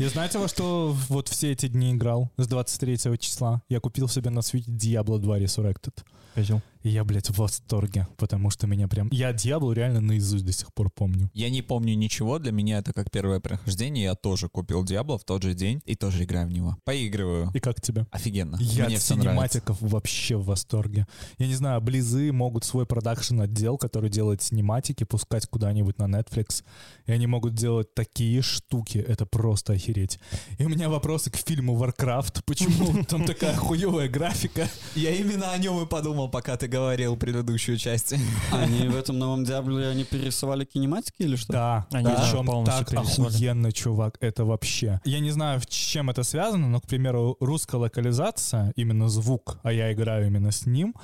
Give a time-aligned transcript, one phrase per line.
[0.00, 3.60] Я знаете, во что вот все эти дни играл с 23 числа?
[3.68, 5.92] Я купил себе на Switch Diablo 2 Resurrected.
[6.34, 6.62] Козел.
[6.82, 9.10] И я, блядь, в восторге, потому что меня прям...
[9.12, 11.30] Я Diablo реально наизусть до сих пор помню.
[11.34, 14.04] Я не помню ничего, для меня это как первое прохождение.
[14.04, 16.78] Я тоже купил Diablo в тот же день и тоже играю в него.
[16.84, 17.50] Поигрываю.
[17.52, 18.06] И как тебе?
[18.10, 18.56] Офигенно.
[18.60, 19.30] Я Мне от все нравится.
[19.30, 21.06] синематиков вообще в восторге.
[21.36, 26.64] Я не знаю, Близы могут свой продакшн отдел, который делает синематики, пускать куда-нибудь на Netflix.
[27.04, 28.96] И они могут делать такие штуки.
[28.96, 30.18] Это просто охереть.
[30.58, 32.42] И у меня вопросы к фильму Warcraft.
[32.46, 34.68] Почему там такая хуевая графика?
[34.94, 38.14] Я именно о нем и подумал, пока ты говорил предыдущую часть.
[38.52, 41.52] Они в этом новом Диабле, они перерисовали кинематики или что?
[41.52, 42.22] Да, Они да.
[42.22, 45.00] причем полностью так охуенно, чувак, это вообще.
[45.04, 49.72] Я не знаю, с чем это связано, но, к примеру, русская локализация, именно звук, а
[49.72, 50.94] я играю именно с ним,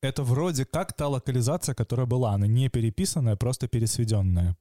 [0.00, 4.56] это вроде как та локализация, которая была, она не переписанная, просто пересведенная.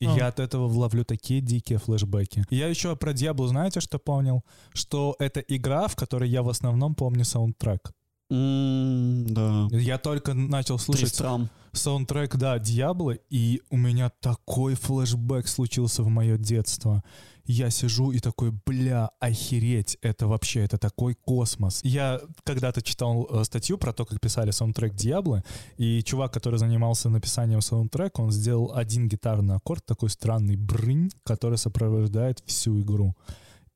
[0.00, 0.16] И А.
[0.16, 2.44] я от этого ловлю такие дикие флешбеки.
[2.50, 4.42] Я еще про Диаблу, знаете, что понял?
[4.72, 7.92] Что это игра, в которой я в основном помню саундтрек.
[8.30, 9.68] Да.
[9.70, 11.50] Я только начал слушать Тристрам.
[11.72, 17.04] саундтрек, да, Диабло, и у меня такой флешбэк случился в мое детство.
[17.46, 21.80] Я сижу и такой, бля, охереть, это вообще, это такой космос.
[21.84, 25.44] Я когда-то читал э, статью про то, как писали саундтрек Диабло,
[25.76, 31.58] и чувак, который занимался написанием саундтрека, он сделал один гитарный аккорд, такой странный брынь, который
[31.58, 33.14] сопровождает всю игру.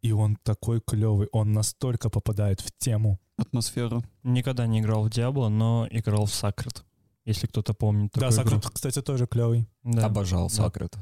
[0.00, 3.18] И он такой клевый, он настолько попадает в тему.
[3.36, 4.02] Атмосферу.
[4.22, 6.82] Никогда не играл в Diablo, но играл в Sacred.
[7.26, 8.32] Если кто-то помнит Да, игру.
[8.32, 9.68] Сакрут, кстати, тоже клевый.
[9.82, 10.06] Да.
[10.06, 10.96] Обожал Сакрет.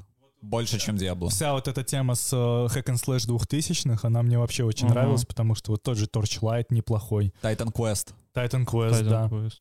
[0.46, 1.28] Больше, чем Диабло.
[1.30, 4.94] Вся вот эта тема с э, Hack and Slash 2000-х, она мне вообще очень Мгм.
[4.94, 7.34] нравилась, потому что вот тот же Torchlight неплохой.
[7.42, 8.12] Titan Quest.
[8.34, 9.26] Titan Quest, Titan да.
[9.26, 9.58] Quest.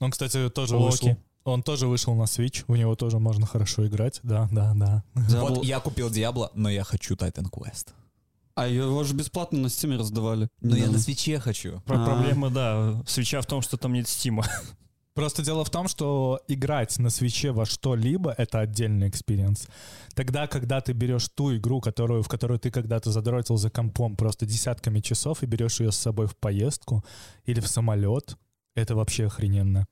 [0.00, 1.04] Он, кстати, тоже Локи.
[1.04, 1.16] вышел.
[1.44, 4.18] Он тоже вышел на Switch, в него тоже можно хорошо играть.
[4.24, 5.04] Да, да, да.
[5.14, 7.90] Diablo- Вот я купил Diablo, но я хочу Titan Quest.
[8.56, 10.48] А его же бесплатно на Steam раздавали.
[10.60, 11.80] Но я на Switch е хочу.
[11.86, 12.04] Про- А.
[12.06, 14.44] Проблема, да, Switch а в том, что там нет Steam а.
[15.16, 19.66] Просто дело в том, что играть на Switch е во что-либо— это отдельный experience.
[20.14, 24.44] Тогда, когда ты берешь ту игру, которую, в которую ты когда-то задротил за компом просто
[24.44, 27.02] десятками часов и берешь ее с собой в поездку
[27.46, 28.36] или в самолет,
[28.74, 29.86] это вообще охрененно.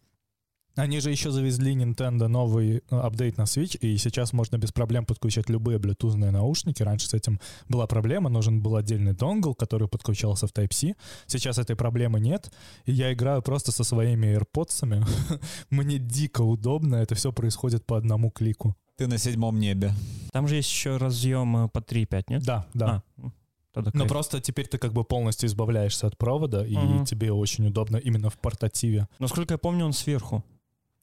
[0.77, 5.07] Они же еще завезли Nintendo новый э, апдейт на Switch, и сейчас можно без проблем
[5.07, 6.83] подключать любые блютузные наушники.
[6.83, 10.95] Раньше с этим была проблема, нужен был отдельный донгл, который подключался в Type-C.
[11.27, 12.53] Сейчас этой проблемы нет,
[12.87, 15.05] и я играю просто со своими AirPods'ами.
[15.71, 18.75] Мне дико удобно, это все происходит по одному клику.
[18.97, 19.93] Ты на седьмом небе.
[20.33, 22.43] Там же есть еще разъем э, по 3.5, нет?
[22.45, 23.03] Да, да.
[23.19, 23.33] А, м,
[23.73, 24.11] тогда Но кайф.
[24.11, 27.05] просто теперь ты как бы полностью избавляешься от провода, и Мгм.
[27.05, 29.06] тебе очень удобно именно в портативе.
[29.21, 30.45] Насколько я помню, он сверху.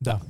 [0.01, 0.21] Да.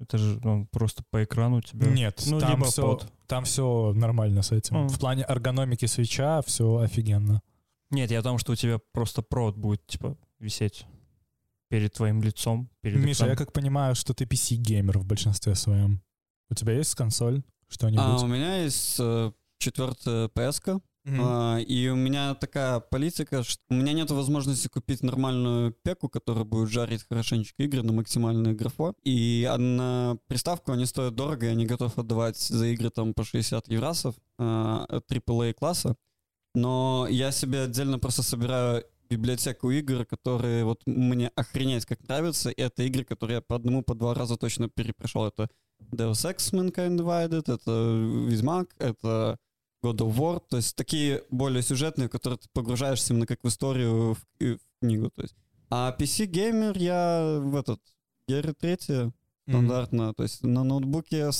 [0.00, 1.86] Это же он просто по экрану у тебя.
[1.88, 3.12] Нет, Ну, там либо все, под.
[3.26, 4.76] там все нормально с этим.
[4.78, 4.88] Мгм.
[4.88, 7.42] В плане эргономики свеча все офигенно.
[7.90, 10.86] Нет, я о том, что у тебя просто провод будет, типа, висеть
[11.68, 13.36] перед твоим лицом, перед Миша, я экраном.
[13.36, 16.02] как понимаю, что ты PC-геймер в большинстве своем.
[16.50, 17.42] У тебя есть консоль?
[17.68, 18.00] Что-нибудь?
[18.02, 21.20] А, у меня есть э, четвертая PS-ка, Мгм.
[21.22, 26.44] а, и у меня такая политика, что у меня нет возможности купить нормальную пеку, которая
[26.44, 28.94] будет жарить хорошенечко игры на максимальное графо.
[29.04, 33.68] И на приставку они стоят дорого, я не готов отдавать за игры там по 60
[33.68, 35.96] евросов а, AAA класса.
[36.54, 42.50] Но я себе отдельно просто собираю библиотеку игр, которые вот мне охренеть как нравятся.
[42.50, 45.26] И это игры, которые я по одному, по два раза точно перепрошел.
[45.26, 45.48] Это
[45.80, 49.38] Deus Ex Mankind Divided, это Ведьмак, это
[49.82, 53.48] God of War, то есть такие более сюжетные, в которые ты погружаешься именно как в
[53.48, 55.34] историю, в, в книгу, то есть.
[55.70, 57.80] А PC-геймер я в этот,
[58.26, 59.12] Геры 3
[59.48, 61.30] стандартно, то есть на ноутбуке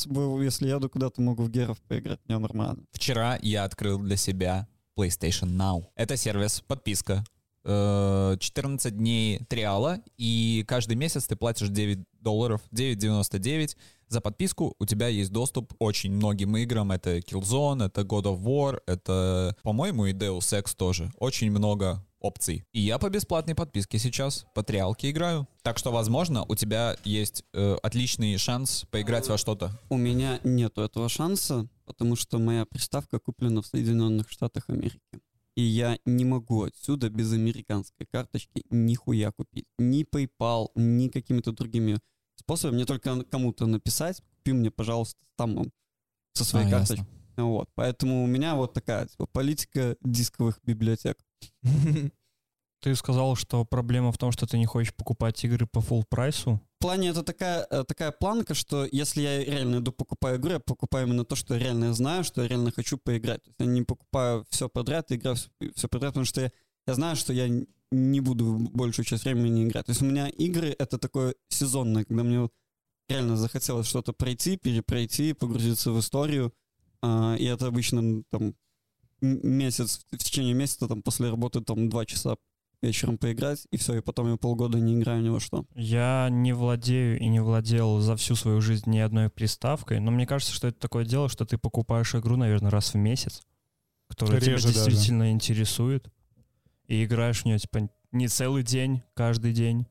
[0.43, 2.85] если еду куда-то, могу в Геров поиграть, мне нормально.
[2.93, 4.67] Вчера я открыл для себя
[4.97, 5.85] PlayStation Now.
[5.95, 7.25] Это сервис, подписка.
[7.65, 13.77] Э, 14 дней триала, и каждый месяц ты платишь 9 долларов, 9,99
[14.09, 14.75] за подписку.
[14.79, 16.91] У тебя есть доступ очень многим играм.
[16.93, 21.11] Это Killzone, это God of War, это, по-моему, и Deus Ex тоже.
[21.19, 22.65] Очень много опций.
[22.73, 25.47] И я по бесплатной подписке сейчас по играю.
[25.63, 29.79] Так что, возможно, у тебя есть э, отличный шанс поиграть во что-то.
[29.89, 35.01] У меня нету этого шанса, потому что моя приставка куплена в Соединенных Штатах Америки.
[35.57, 39.67] И я не могу отсюда без американской карточки нихуя купить.
[39.79, 41.99] Ни PayPal, ни какими-то другими
[42.49, 42.77] способами.
[42.77, 45.71] Мне только кому-то написать, купи мне, пожалуйста, там
[46.33, 47.01] со своей А, карточки.
[47.01, 47.45] ясно.
[47.45, 47.69] Вот.
[47.75, 51.19] Поэтому у меня вот такая типа, политика дисковых библиотек.
[52.81, 56.61] Ты сказал, что проблема в том, что ты не хочешь покупать игры по full прайсу.
[56.79, 61.09] плане это такая, э, такая планка, что если я реально иду покупаю игру, я покупаю
[61.09, 63.43] именно то, что я реально знаю, что я реально хочу поиграть.
[63.43, 65.37] То есть я не покупаю все подряд, играю
[65.75, 66.53] все подряд, потому что я,
[66.87, 67.49] я знаю, что я
[67.91, 69.87] не буду большую часть времени играть.
[69.87, 72.49] То есть у меня игры— это такое сезонное, когда мне
[73.09, 76.53] реально захотелось что-то пройти, перепройти, погрузиться в историю.
[77.01, 78.55] А, и это обычно там
[79.21, 82.37] месяц, в течение месяца там после работы там два часа
[82.81, 85.65] вечером поиграть, и все, и потом я полгода не играю ни во что.
[85.75, 90.27] Я не владею и не владел за всю свою жизнь ни одной приставкой, но мне
[90.27, 93.43] кажется, что это такое дело, что ты покупаешь игру, наверное, раз в месяц,
[94.09, 94.91] которая Реже тебя даже.
[94.91, 96.09] действительно интересует,
[96.89, 99.87] и играешь в нее, типа, не целый день, каждый день,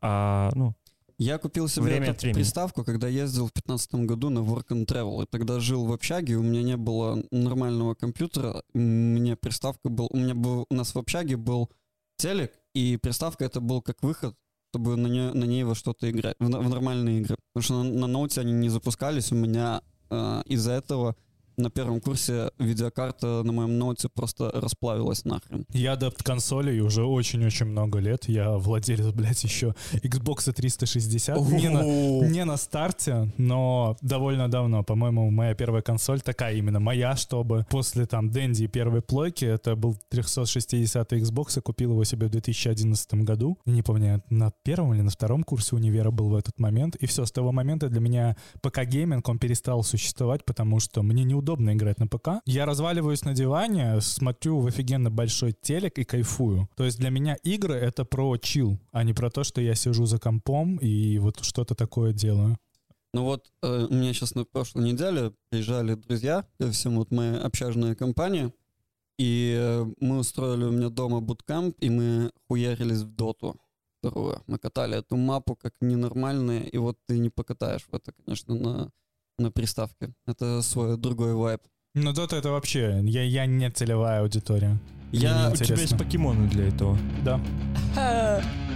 [0.00, 0.74] а, ну,
[1.18, 2.42] Я купил себе Время эту времени.
[2.42, 5.22] приставку, когда ездил в 2015 году на Work and Travel.
[5.22, 8.62] И тогда жил в общаге, у меня не было нормального компьютера.
[8.72, 10.08] Мне приставка был...
[10.10, 10.66] У меня был...
[10.70, 11.70] У нас в общаге был
[12.16, 14.34] телек, и приставка это был как выход,
[14.70, 17.36] чтобы на, нее, на ней во что-то играть, в, в нормальные игры.
[17.52, 19.30] Потому что на, на ноуте они не запускались.
[19.30, 21.16] У меня э, из-за этого
[21.60, 25.66] на первом курсе видеокарта на моем ноуте просто расплавилась нахрен.
[25.72, 28.28] Я адепт консолей уже очень-очень много лет.
[28.28, 31.38] Я владелец, блядь, еще Xbox 360.
[31.50, 31.82] Не на,
[32.28, 34.82] не на старте, но довольно давно.
[34.82, 39.96] По-моему, моя первая консоль такая именно моя, чтобы после там Дэнди первой плойки, это был
[40.08, 43.58] 360 Xbox, я купил его себе в 2011 году.
[43.66, 46.96] Не помню, на первом или на втором курсе универа был в этот момент.
[46.96, 51.49] И все, с того момента для меня ПК-гейминг, он перестал существовать, потому что мне неудобно
[51.56, 52.42] играть на ПК.
[52.46, 56.68] Я разваливаюсь на диване, смотрю в офигенно большой телек и кайфую.
[56.76, 60.06] То есть для меня игры— это про chill, а не про то, что я сижу
[60.06, 62.56] за компом и вот что-то такое делаю.
[63.12, 67.96] Ну вот э, у меня сейчас на прошлой неделе приезжали друзья, всем вот моя общажная
[67.96, 68.52] компания,
[69.18, 73.56] и э, мы устроили у меня дома bootcamp, и мы хуярились в доту
[73.98, 74.42] вторую.
[74.46, 78.90] Мы катали эту мапу как ненормальные, и вот ты не покатаешь в это, конечно, на,
[79.40, 80.12] на приставке.
[80.26, 81.60] Это свой другой вайб.
[81.94, 84.78] Ну, Dota это вообще, я, я не целевая аудитория.
[85.12, 86.96] Я, у тебя есть покемоны для этого.
[87.24, 87.40] Да.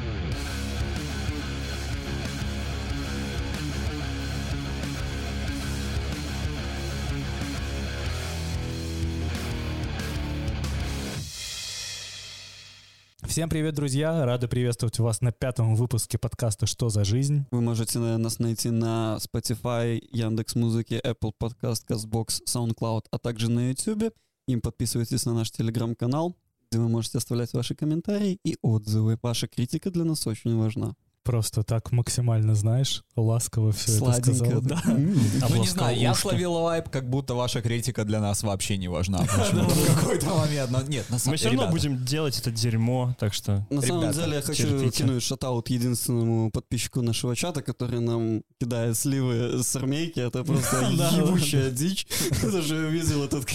[13.35, 14.25] Всем привет, друзья!
[14.25, 17.47] Рады приветствовать вас на пятом выпуске подкаста «Что за жизнь?».
[17.51, 23.71] Вы можете нас найти на Spotify, Яндекс Музыке, Apple Podcast, CastBox, SoundCloud, а также на
[23.71, 24.15] YouTube.
[24.47, 26.37] Им подписывайтесь на наш телеграм-канал,
[26.71, 29.19] где вы можете оставлять ваши комментарии и отзывы.
[29.21, 30.95] Ваша критика для нас очень важна.
[31.25, 34.61] Просто так максимально, знаешь, ласково все это Сладенько, сказал.
[34.61, 34.83] да.
[34.85, 39.19] Ну, не знаю, я словил лайп, как будто ваша критика для нас вообще не важна.
[39.25, 40.71] В какой-то момент.
[40.71, 43.67] Но нет, на самом Мы все равно будем делать это дерьмо, так что...
[43.71, 49.63] На самом деле я хочу кинуть шатаут единственному подписчику нашего чата, который нам кидает сливы
[49.63, 50.21] с армейки.
[50.21, 50.81] Это просто
[51.17, 52.07] ебучая дичь.
[52.43, 53.47] Даже увидел этот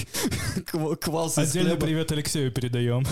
[0.65, 1.75] ква- квас хлеба.
[1.79, 3.05] привет Алексею передаем.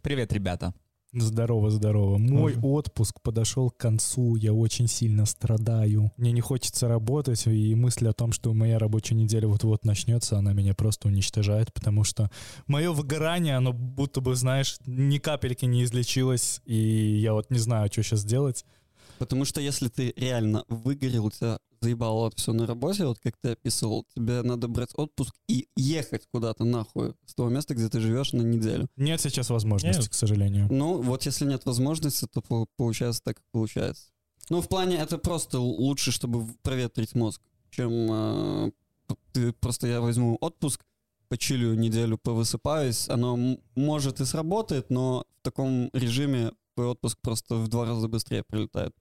[0.00, 0.72] Привет, ребята.
[1.14, 2.18] Здорово, здорово.
[2.18, 2.64] Мой Мгм.
[2.64, 6.12] отпуск подошел к концу, я очень сильно страдаю.
[6.18, 10.52] Мне не хочется работать, и мысль о том, что моя рабочая неделя вот-вот начнется, она
[10.52, 12.30] меня просто уничтожает, потому что
[12.66, 17.88] мое выгорание, оно будто бы, знаешь, ни капельки не излечилось, и я вот не знаю,
[17.90, 18.66] что сейчас делать.
[19.18, 23.36] Потому что если ты реально выгорел, у тебя заебало вот все на работе, вот как
[23.36, 28.00] ты описывал, тебе надо брать отпуск и ехать куда-то нахуй с того места, где ты
[28.00, 28.88] живешь на неделю.
[28.96, 30.08] Нет сейчас возможности, Нет.
[30.08, 30.68] к сожалению.
[30.70, 34.04] Ну, вот если нет возможности, то по- получается так, как получается.
[34.50, 38.70] Ну, в плане это просто лучше, чтобы проветрить мозг, чем э,
[39.32, 40.84] ты просто я возьму отпуск,
[41.28, 47.68] почилю неделю, повысыпаюсь, оно может и сработает, но в таком режиме твой отпуск просто в
[47.68, 48.94] два раза быстрее прилетает.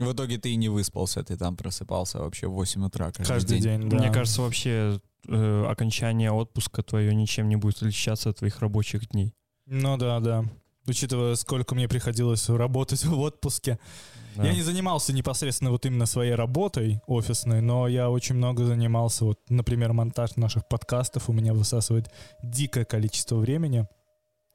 [0.00, 3.60] В итоге ты и не выспался, ты там просыпался вообще в 8 утра каждый, Каждый
[3.60, 3.80] день.
[3.82, 3.98] день, да.
[3.98, 9.34] Мне кажется, вообще э, окончание отпуска твое ничем не будет отличаться от твоих рабочих дней.
[9.66, 10.44] Ну да, да.
[10.86, 13.78] Учитывая, сколько мне приходилось работать в отпуске,
[14.36, 14.46] Да.
[14.46, 19.38] Я не занимался непосредственно вот именно своей работой офисной, но я очень много занимался, вот,
[19.50, 22.10] например, монтаж наших подкастов у меня высасывает
[22.42, 23.86] дикое количество времени.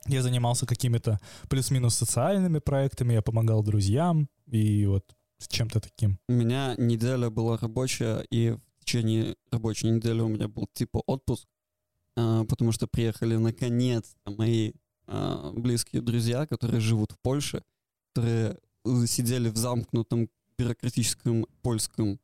[0.08, 5.04] Я занимался какими-то плюс-минус социальными проектами, я помогал друзьям и вот
[5.38, 6.20] с чем-то таким.
[6.28, 11.48] У меня неделя была рабочая, и в течение рабочей недели у меня был типа отпуск,
[12.16, 14.74] а, потому что приехали наконец мои
[15.08, 17.64] а, близкие друзья, которые живут в Польше,
[18.14, 18.58] которые
[19.08, 22.20] сидели в замкнутом бюрократическом польском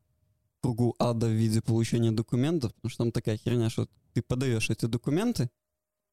[0.62, 4.86] кругу ада в виде получения документов, потому что там такая херня, что ты подаешь эти
[4.86, 5.50] документы,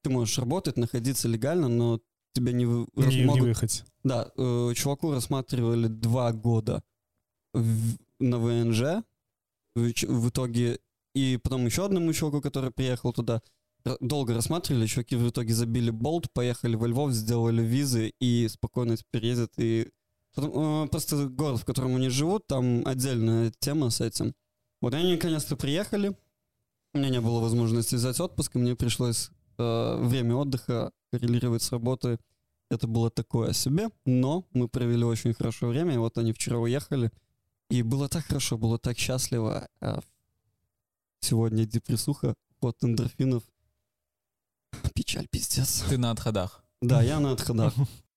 [0.02, 2.02] ты можешь работать, находиться легально, но
[2.34, 3.84] тебя не, Не, не могут выехать.
[4.04, 6.84] да, э, чуваку рассматривали два года
[7.54, 9.04] в- на ВНЖ
[9.76, 10.80] в, в итоге,
[11.16, 13.42] и потом еще одному чуваку, который приехал туда,
[14.02, 19.26] долго рассматривали, чуваки в итоге забили болт, поехали во Львов, сделали визы и спокойно теперь
[19.26, 19.52] ездят.
[19.58, 19.90] И
[20.36, 24.34] потом, э, просто город, в котором они живут, там отдельная тема с этим.
[24.82, 26.16] Вот они наконец-то приехали,
[26.94, 29.30] у меня не было возможности взять отпуск, и мне пришлось
[29.60, 32.18] время отдыха коррелировать с работой.
[32.70, 37.12] Это было такое себе, но мы провели очень хорошее время, и вот они вчера уехали,
[37.70, 39.68] и было так хорошо, было так счастливо.
[39.82, 40.02] А
[41.20, 43.44] сегодня депрессуха от эндорфинов.
[44.94, 45.84] Печаль, пиздец.
[45.90, 46.64] Ты на отходах.
[46.82, 47.74] Да, я на отходах.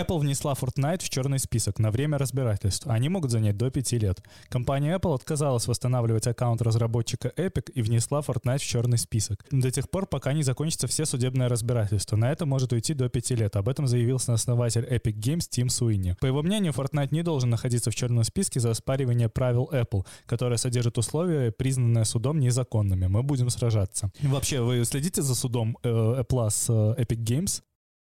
[0.00, 2.86] Apple внесла Fortnite в черный список на время разбирательств.
[2.86, 4.22] Они могут занять до 5 лет.
[4.48, 9.44] Компания Apple отказалась восстанавливать аккаунт разработчика Epic и внесла Fortnite в черный список.
[9.50, 12.16] До тех пор, пока не закончатся все судебные разбирательства.
[12.16, 13.56] На это может уйти до 5 лет.
[13.56, 16.16] Об этом заявил основатель Epic Games Тим Суини.
[16.20, 20.56] По его мнению, Fortnite не должен находиться в черном списке за оспаривание правил Apple, которое
[20.56, 23.06] содержит условия, признанные судом незаконными.
[23.06, 24.10] Мы будем сражаться.
[24.22, 27.62] Вообще, вы следите за судом э, Apple с э, Epic Games?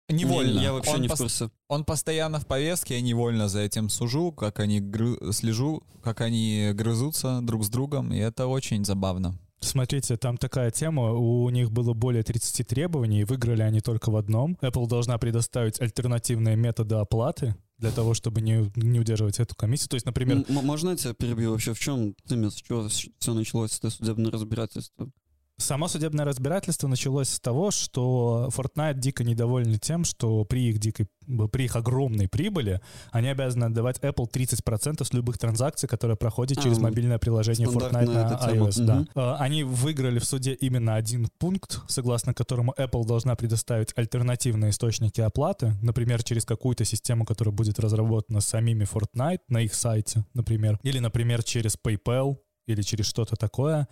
[0.09, 0.59] Невольно.
[0.59, 1.49] Я вообще он, не в курсе.
[1.69, 6.71] он постоянно в повестке, я невольно за этим сужу, как они гры- слежу, как они
[6.73, 9.37] грызутся друг с другом, и это очень забавно.
[9.61, 14.17] Смотрите, там такая тема, у них было более 30 требований, и выиграли они только в
[14.17, 14.57] одном.
[14.61, 19.87] Apple должна предоставить альтернативные методы оплаты для того, чтобы не, не удерживать эту комиссию.
[19.89, 21.51] То есть, например, М- можно я тебя перебью?
[21.51, 25.09] Вообще в чем ты с чего все началось, это судебное разбирательство?
[25.57, 31.07] Само судебное разбирательство началось с того, что Fortnite дико недовольны тем, что при их дикой,
[31.51, 32.81] при их огромной прибыли
[33.11, 38.05] они обязаны отдавать Apple 30% с любых транзакций, которые проходят через А, мобильное приложение Fortnite
[38.05, 38.67] на тема.
[38.67, 38.83] iOS.
[38.83, 39.05] Да.
[39.15, 45.21] Э, Они выиграли в суде именно один пункт, согласно которому Apple должна предоставить альтернативные источники
[45.21, 50.99] оплаты, например, через какую-то систему, которая будет разработана самими Fortnite на их сайте, например, или,
[50.99, 53.87] например, через PayPal или через что-то такое.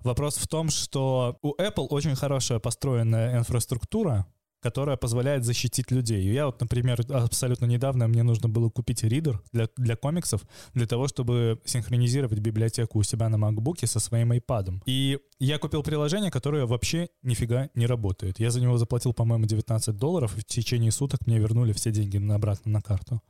[0.00, 4.26] Вопрос в том, что у Apple очень хорошая построенная инфраструктура,
[4.64, 6.24] которая позволяет защитить людей.
[6.32, 10.40] Я вот, например, абсолютно недавно мне нужно было купить ридер для, для комиксов,
[10.72, 14.80] для того, чтобы синхронизировать библиотеку у себя на MacBook со своим iPad.
[14.86, 18.40] И я купил приложение, которое вообще нифига не работает.
[18.40, 22.16] Я за него заплатил, по-моему, 19 долларов, и в течение суток мне вернули все деньги
[22.32, 23.20] обратно на карту.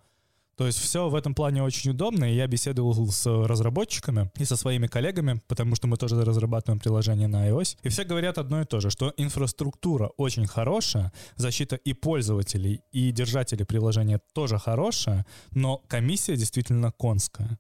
[0.57, 4.57] То есть все в этом плане очень удобно, и я беседовал с разработчиками и со
[4.57, 8.65] своими коллегами, потому что мы тоже разрабатываем приложение на iOS, и все говорят одно и
[8.65, 15.79] то же, что инфраструктура очень хорошая, защита и пользователей, и держателей приложения тоже хорошая, но
[15.89, 17.59] комиссия действительно конская.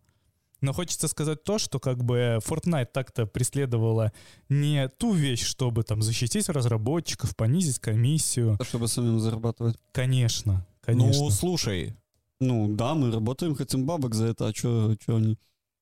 [0.60, 4.12] Но хочется сказать то, что как бы Fortnite так-то преследовала
[4.48, 8.58] не ту вещь, чтобы там защитить разработчиков, понизить комиссию.
[8.62, 9.76] Чтобы самим зарабатывать.
[9.92, 11.24] Конечно, конечно.
[11.24, 11.94] Ну, слушай,
[12.46, 15.38] Ну да, мы работаем, хотим бабок за это, а что они,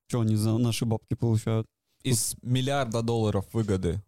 [0.07, 1.67] чё они за наши бабки получают?
[2.03, 4.01] из миллиарда долларов выгоды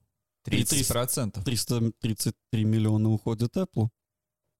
[0.45, 1.43] 30%.
[1.43, 3.89] 333 миллиона уходит Apple.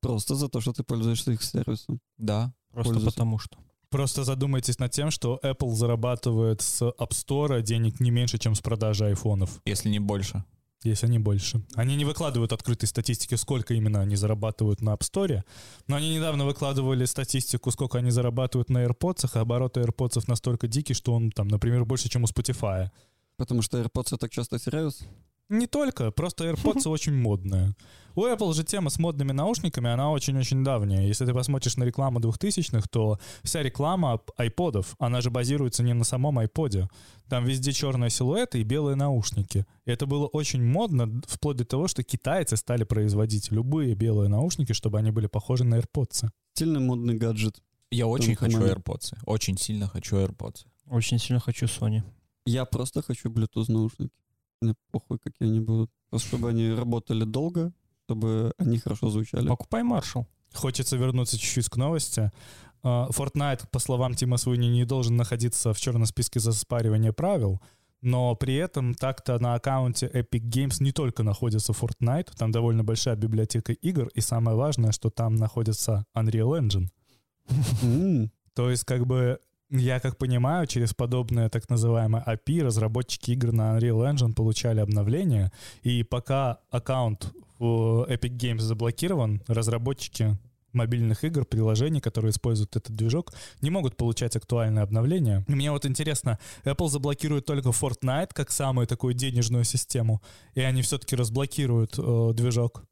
[0.02, 2.00] Просто за то, что ты пользуешься их сервисом.
[2.18, 2.54] Да.
[2.72, 3.16] Просто Пользуйся.
[3.16, 3.58] потому что.
[3.90, 8.62] Просто задумайтесь над тем, что Apple зарабатывает с App Store денег не меньше, чем с
[8.62, 10.44] продажи айфонов, Если не больше.
[10.90, 11.62] Если не больше.
[11.76, 15.44] Они не выкладывают открытой статистики, сколько именно они зарабатывают на App Store,
[15.88, 20.94] но они недавно выкладывали статистику, сколько они зарабатывают на AirPods, а обороты AirPods настолько дикий,
[20.94, 22.90] что он там, например, больше, чем у Spotify.
[23.38, 25.06] Потому что AirPods так часто теряются.
[25.50, 27.76] Не только, просто AirPods очень модные.
[28.16, 31.06] У Apple же тема с модными наушниками, она очень-очень давняя.
[31.06, 36.06] Если ты посмотришь на рекламу 2000-х, то вся реклама айподов, она же базируется не на
[36.06, 36.88] самом айподе.
[37.28, 39.66] Там везде черные силуэты и белые наушники.
[39.86, 44.72] И это было очень модно, вплоть до того, что китайцы стали производить любые белые наушники,
[44.72, 46.30] чтобы они были похожи на AirPods.
[46.54, 47.62] Сильный модный гаджет.
[47.92, 48.80] Я очень хочу момент.
[48.80, 49.18] AirPods.
[49.26, 50.66] Очень сильно хочу AirPods.
[50.90, 52.02] Очень сильно хочу Sony.
[52.46, 54.14] Я просто хочу Bluetooth наушники.
[54.62, 55.92] Мне похуй, какие они будут.
[56.10, 57.74] Просто чтобы они работали долго,
[58.06, 59.48] чтобы они хорошо звучали.
[59.48, 60.26] Покупай Marshall.
[60.54, 62.32] Хочется вернуться чуть-чуть к новости.
[62.84, 67.60] А, Fortnite, по словам Тима Суини, не должен находиться в черном списке за спаривание правил,
[68.02, 73.16] но при этом так-то на аккаунте Epic Games не только находится Fortnite, там довольно большая
[73.16, 78.30] библиотека игр, и самое важное, что там находится Unreal Engine.
[78.54, 83.78] То есть, как бы, я как понимаю, через подобное так называемое API разработчики игр на
[83.78, 85.52] Unreal Engine получали обновления,
[85.84, 90.38] и пока аккаунт в Epic Games заблокирован, разработчики
[90.76, 95.44] мобильных игр, приложений, которые используют этот движок, не могут получать актуальные обновления.
[95.48, 100.22] Мне вот интересно, Apple заблокирует только Fortnite как самую такую денежную систему,
[100.54, 102.84] и они все-таки разблокируют э, движок.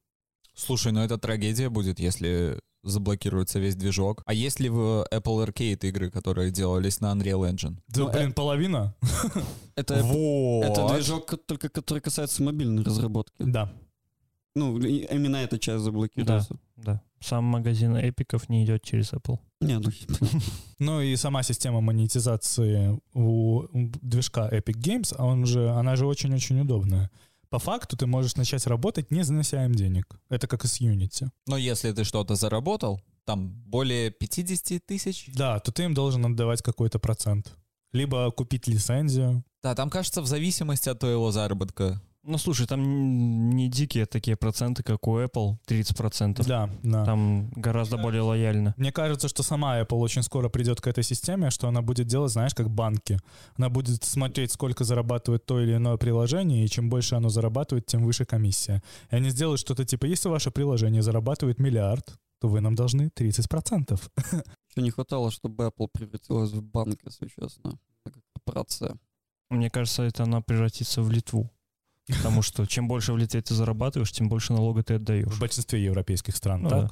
[0.56, 4.24] Слушай, ну это трагедия будет, если заблокируется весь движок.
[4.26, 7.78] А есть ли в Apple Arcade игры, которые делались на Unreal Engine?
[7.88, 8.94] Да, Ну, блин, половина.
[9.76, 10.66] Это, Вот.
[10.66, 13.36] это движок, ко- только который касается мобильной разработки.
[13.40, 13.72] Да.
[14.56, 16.58] Ну, и- именно эта часть заблокируется.
[16.78, 17.02] Да.
[17.22, 19.40] Сам магазин эпиков не идет через Apple.
[19.62, 19.90] Не, ну,
[20.80, 26.60] Ну и сама система монетизации у движка Epic Games, а он же, она же очень-очень
[26.60, 27.10] удобная.
[27.54, 30.20] По факту ты можешь начать работать, не занося им денег.
[30.28, 31.30] Это как и с Unity.
[31.46, 35.30] Но если ты что-то заработал, там более 50 тысяч.
[35.36, 37.56] Да, то ты им должен отдавать какой-то процент.
[37.92, 39.44] Либо купить лицензию.
[39.62, 42.02] Да, там, кажется, в зависимости от твоего заработка.
[42.26, 46.48] Ну, слушай, там не дикие такие проценты, как у Apple, 30%.
[46.48, 47.04] Да, да.
[47.04, 48.74] Там гораздо более лояльно.
[48.78, 52.32] Мне кажется, что сама Apple очень скоро придет к этой системе, что она будет делать,
[52.32, 53.20] знаешь, как банки.
[53.58, 58.06] Она будет смотреть, сколько зарабатывает то или иное приложение, и чем больше оно зарабатывает, тем
[58.06, 58.82] выше комиссия.
[59.12, 64.00] И они сделают что-то типа, если ваше приложение зарабатывает миллиард, то вы нам должны 30%.
[64.70, 67.78] еще не хватало, чтобы Apple превратилась в банк, если честно.
[68.06, 68.98] Как корпорация.
[69.50, 71.50] Мне кажется, это она превратится в Литву.
[72.08, 75.40] Потому что чем больше в Литве ты зарабатываешь, тем больше налога ты В отдаешь.
[75.40, 76.82] большинстве европейских стран, Ну так?
[76.88, 76.92] да.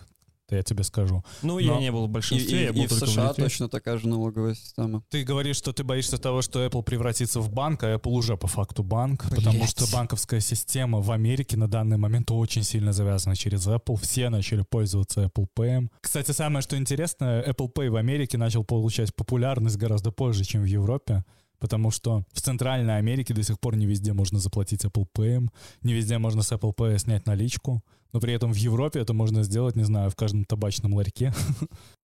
[0.57, 1.23] Я тебе скажу.
[1.43, 3.29] Ну, я Но- не был в большинстве, и- я был и в только США в
[3.29, 3.43] Литве.
[3.45, 5.01] точно такая же налоговая система.
[5.09, 8.47] Ты говоришь, что ты боишься того, что Apple превратится в банк, а Apple уже по
[8.47, 9.69] факту банк, потому Блять.
[9.69, 13.97] что банковская система в Америке на данный момент очень сильно завязана через Apple.
[14.01, 15.87] Все начали пользоваться Apple Pay.
[16.01, 20.65] Кстати, самое что интересно, Apple Pay в Америке начал получать популярность гораздо позже, чем в
[20.65, 21.23] Европе.
[21.61, 25.47] Потому что в Центральной Америке до сих пор не везде можно заплатить Apple Pay,
[25.83, 29.43] не везде можно с Apple Pay снять наличку, но при этом в Европе это можно
[29.43, 31.33] сделать, не знаю, в каждом табачном ларьке.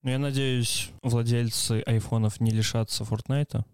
[0.03, 3.65] Ну, я надеюсь, владельцы айфонов не лишатся Фортнайта.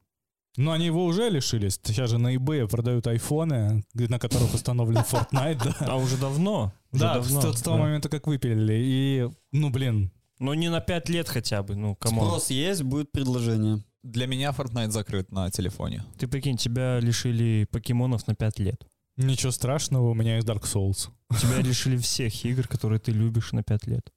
[0.55, 1.79] Ну, они его уже лишились.
[1.83, 5.75] Сейчас же на eBay продают айфоны, на которых установлен Fortnite, да.
[5.81, 6.71] А уже давно.
[6.91, 7.83] уже Да, давно, с, с того да.
[7.83, 8.73] момента, как выпилили.
[8.77, 12.21] И, ну, блин, Ну, не на 5 лет хотя бы, ну, кому.
[12.25, 13.83] Спрос есть, будет предложение.
[14.03, 16.03] Для меня Fortnite закрыт на телефоне.
[16.17, 18.85] Ты прикинь, тебя лишили покемонов на 5 лет.
[19.15, 21.09] ничего страшного, у меня есть Dark Souls.
[21.39, 24.11] Тебя лишили всех игр, которые ты любишь на 5 лет.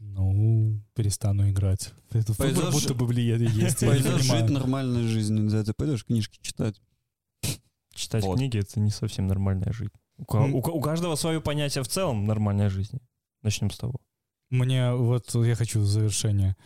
[0.00, 1.92] Ну, перестану играть.
[2.10, 6.80] Это Пойдешь- будто бы влияет есть, Пойдешь жить нормальной жизнью, дядя, пойдешь книжки читать.
[7.94, 8.38] Читать Вот.
[8.38, 9.92] книги— это не совсем нормальная жизнь.
[10.18, 13.00] У, у у каждого свое понятие в целом нормальной жизни.
[13.42, 14.00] Начнем с того.
[14.50, 16.56] Мне вот, я хочу в завершение.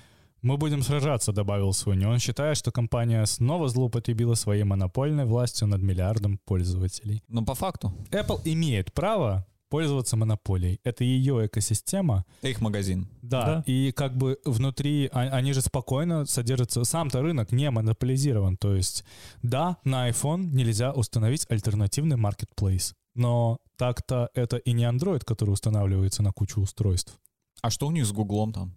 [0.43, 2.05] Мы будем сражаться, добавил Суни.
[2.05, 7.23] Он считает, что компания снова злоупотребила своей монопольной властью над миллиардом пользователей.
[7.29, 10.81] Но по факту, Apple имеет право пользоваться монополией.
[10.85, 12.27] Это ее экосистема.
[12.41, 13.09] это их магазин.
[13.23, 13.63] Да, Да.
[13.67, 16.85] и как бы внутри а- они же спокойно содержатся.
[16.85, 18.57] Сам-то рынок не монополизирован.
[18.59, 19.05] То есть,
[19.43, 22.93] да, на iPhone нельзя установить альтернативный marketplace.
[23.15, 27.19] Но так-то это и не Android, который устанавливается на кучу устройств.
[27.63, 28.77] А что у них с Гуглом там?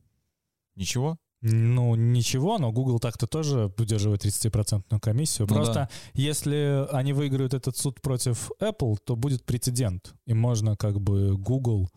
[0.76, 1.18] Ничего?
[1.48, 5.48] Ну, ничего, но Google так-то тоже удерживает 30% комиссию.
[5.48, 5.90] Ну Просто да.
[6.16, 10.16] если они выиграют этот суд против Apple, то будет прецедент.
[10.26, 11.88] И можно как бы Google...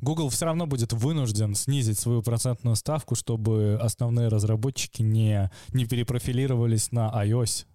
[0.00, 6.90] Google все равно будет вынужден снизить свою процентную ставку, чтобы основные разработчики не, не перепрофилировались
[6.90, 7.66] на iOS.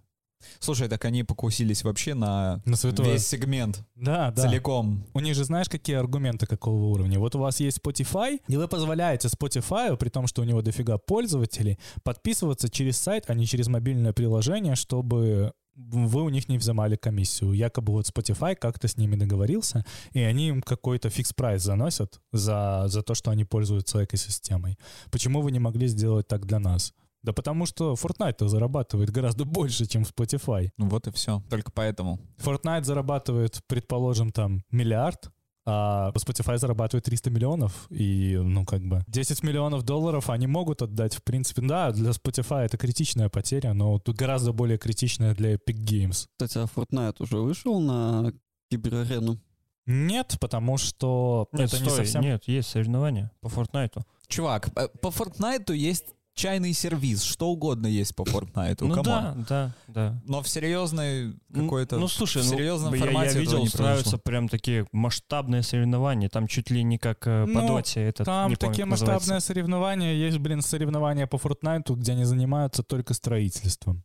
[0.58, 3.12] Слушай, так они покусились вообще на На святое.
[3.14, 4.42] весь сегмент Да, да.
[4.42, 5.04] целиком.
[5.14, 7.18] У них же знаешь, какие аргументы какого уровня?
[7.18, 10.98] Вот у вас есть Spotify, и вы позволяете Spotify, при том, что у него дофига
[10.98, 16.96] пользователей, подписываться через сайт, а не через мобильное приложение, чтобы вы у них не взимали
[16.96, 17.52] комиссию.
[17.52, 22.84] Якобы вот Spotify как-то с ними договорился, и они им какой-то fix price заносят за,
[22.88, 24.76] за то, что они пользуются экосистемой.
[25.10, 26.92] Почему вы не могли сделать так для нас?
[27.22, 30.70] Да потому что Fortnite зарабатывает гораздо больше, чем Spotify.
[30.76, 31.42] Ну вот и все.
[31.48, 32.18] Только поэтому.
[32.38, 35.30] Fortnite зарабатывает, предположим, там миллиард,
[35.64, 41.14] а Spotify зарабатывает 300 миллионов, и, ну, как бы, 10 миллионов долларов они могут отдать,
[41.14, 45.76] в принципе, да, для Spotify это критичная потеря, но тут гораздо более критичная для Epic
[45.76, 46.26] Games.
[46.36, 48.32] Кстати, а Fortnite уже вышел на
[48.70, 49.38] киберарену?
[49.86, 52.22] Нет, потому что Нет, это не стой, совсем...
[52.22, 54.02] нет, есть соревнования по Фортнайту.
[54.28, 58.78] Чувак, э, по Fortnite есть чайный сервис, что угодно есть по Fortnite.
[58.80, 60.22] Ну да, да, да.
[60.26, 61.98] Но в серьезной Ну, какой-то...
[61.98, 65.62] Ну, слушай, в ну, серьезном я- я, формате этого видел, не устраиваются прям такие масштабные
[65.62, 66.28] соревнования.
[66.28, 68.00] Там чуть ли не как э, по Ну, доте.
[68.02, 72.24] Этот, Там не помню, такие как масштабные соревнования, есть, блин, соревнования по Fortnite, где они
[72.24, 74.02] занимаются только строительством.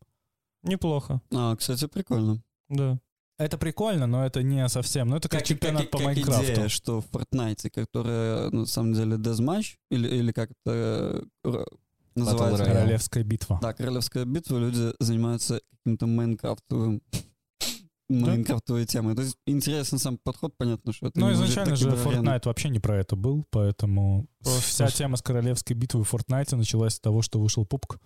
[0.64, 2.42] Неплохо, А, кстати, прикольно.
[2.70, 3.00] да.
[3.40, 5.10] Это прикольно, но это не совсем.
[5.10, 6.44] Ну, это как, чемпионат по как Майнкрафту.
[6.54, 11.64] идея, что в Fortnite, которая на самом деле дезматч, или, или как это э,
[12.18, 12.64] называется?
[12.64, 12.68] Royale.
[12.74, 13.60] Королевская битва.
[13.62, 17.02] Да, королевская битва, люди занимаются каким-то майнкрафтовым
[18.10, 19.16] майнкрафтовой темы.
[19.16, 21.90] То есть интересен сам подход, понятно, что это Ну, изначально же.
[21.90, 26.56] Fortnite вообще не про это был, поэтому Просто- вся тема с королевской битвой в Fortnite
[26.56, 28.00] началась с того, что вышел PUBG.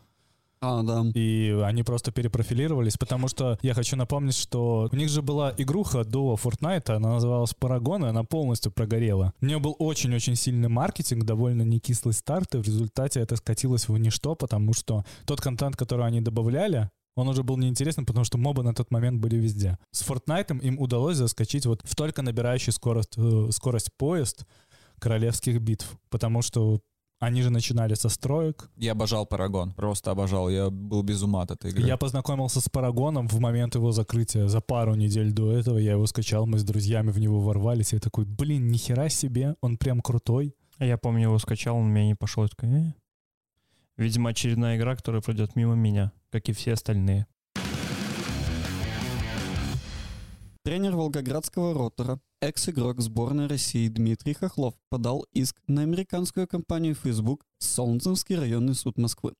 [0.61, 1.03] А, да.
[1.15, 6.03] И они просто перепрофилировались, потому что я хочу напомнить, что у них же была игруха
[6.03, 9.33] до Fortnite, она называлась Paragon, и она полностью прогорела.
[9.41, 13.97] У нее был очень-очень сильный маркетинг, довольно некислый старт, и в результате это скатилось в
[13.97, 18.63] ничто, потому что тот контент, который они добавляли, он уже был неинтересен, потому что мобы
[18.63, 19.79] на тот момент были везде.
[19.91, 24.45] С Fortnite им удалось заскочить вот в только набирающий скорость, э, скорость поезд
[24.99, 26.79] королевских битв, потому что
[27.21, 30.49] они же начинали со строек, Я обожал Парагон, просто обожал.
[30.49, 31.83] Я был без ума от этой игры.
[31.83, 34.47] я познакомился с Парагоном в момент его закрытия.
[34.47, 37.93] За пару недель до этого я его скачал, мы с друзьями в него ворвались.
[37.93, 40.55] Я такой, блин, нихера себе, он прям крутой.
[40.79, 42.43] А Я помню, его скачал, он у меня не пошел.
[42.43, 42.93] Я такой, «Э».
[43.97, 47.27] Видимо, очередная игра, которая пройдет мимо меня, как и все остальные.
[50.63, 57.63] Тренер Волгоградского ротора, экс-игрок сборной России Дмитрий Хохлов подал иск на американскую компанию Facebook в
[57.63, 59.33] Солнцевский районный суд Москвы.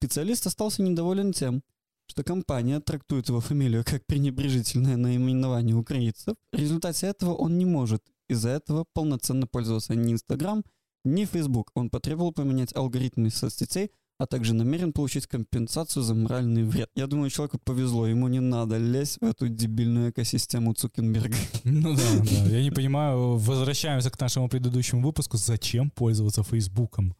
[0.00, 1.62] Специалист остался недоволен тем,
[2.06, 6.36] что компания трактует его фамилию как пренебрежительное наименование украинцев.
[6.52, 10.64] В результате этого он не может из-за этого полноценно пользоваться ни Instagram,
[11.04, 11.70] ни Facebook.
[11.74, 16.90] Он потребовал поменять алгоритмы соцсетей, а также намерен получить компенсацию за моральный вред.
[16.96, 21.36] Я думаю, человеку повезло, ему не надо лезть в эту дебильную экосистему Цукенберга.
[21.64, 22.50] Ну да, да.
[22.50, 25.36] Я не понимаю, возвращаемся к нашему предыдущему выпуску.
[25.36, 27.14] Зачем пользоваться Фейсбуком?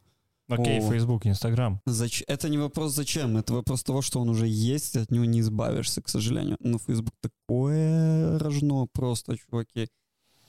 [0.49, 0.89] Окей, О.
[0.89, 1.79] Facebook, Instagram.
[1.85, 5.41] Зач- Это не вопрос зачем, это вопрос того, что он уже есть, от него не
[5.41, 6.57] избавишься, к сожалению.
[6.59, 9.87] Но Facebook такое рожно просто, чуваки.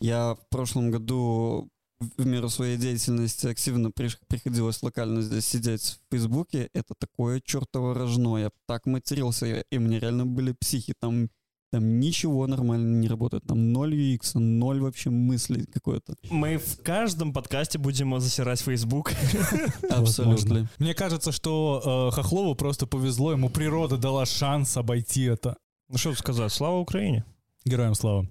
[0.00, 1.68] Я в прошлом году
[2.16, 6.70] в меру своей деятельности активно приходилось локально здесь сидеть в Фейсбуке.
[6.74, 8.38] Это такое чертово рожно.
[8.38, 10.94] Я так матерился, я- и мне реально были психи.
[10.98, 11.28] Там,
[11.70, 13.44] там ничего нормально не работает.
[13.46, 16.14] Там ноль UX, ноль вообще мыслей какой-то.
[16.30, 19.12] Мы в каждом подкасте будем засирать Facebook.
[19.90, 20.68] Абсолютно.
[20.78, 25.56] Мне кажется, что э, Хохлову просто повезло, ему природа дала шанс обойти это.
[25.88, 27.24] Ну что сказать, слава Украине.
[27.64, 28.26] Героям слава.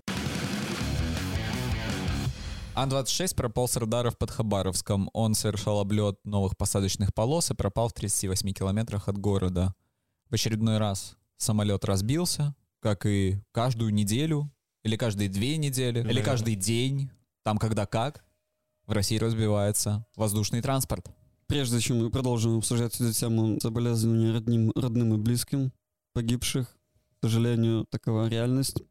[2.82, 5.10] Ан-26 пропал с радаров под Хабаровском.
[5.12, 9.76] Он совершал облет новых посадочных полос и пропал в 38 километрах от города.
[10.30, 14.50] В очередной раз самолет разбился, как и каждую неделю,
[14.86, 17.10] или каждые две недели, или каждый день,
[17.44, 18.24] там когда как,
[18.86, 21.12] в России разбивается воздушный транспорт.
[21.48, 25.74] Прежде чем мы продолжим обсуждать эту тему соболезнования родным, родным и близким
[26.14, 26.70] погибших,
[27.20, 28.82] к сожалению, такова реальность.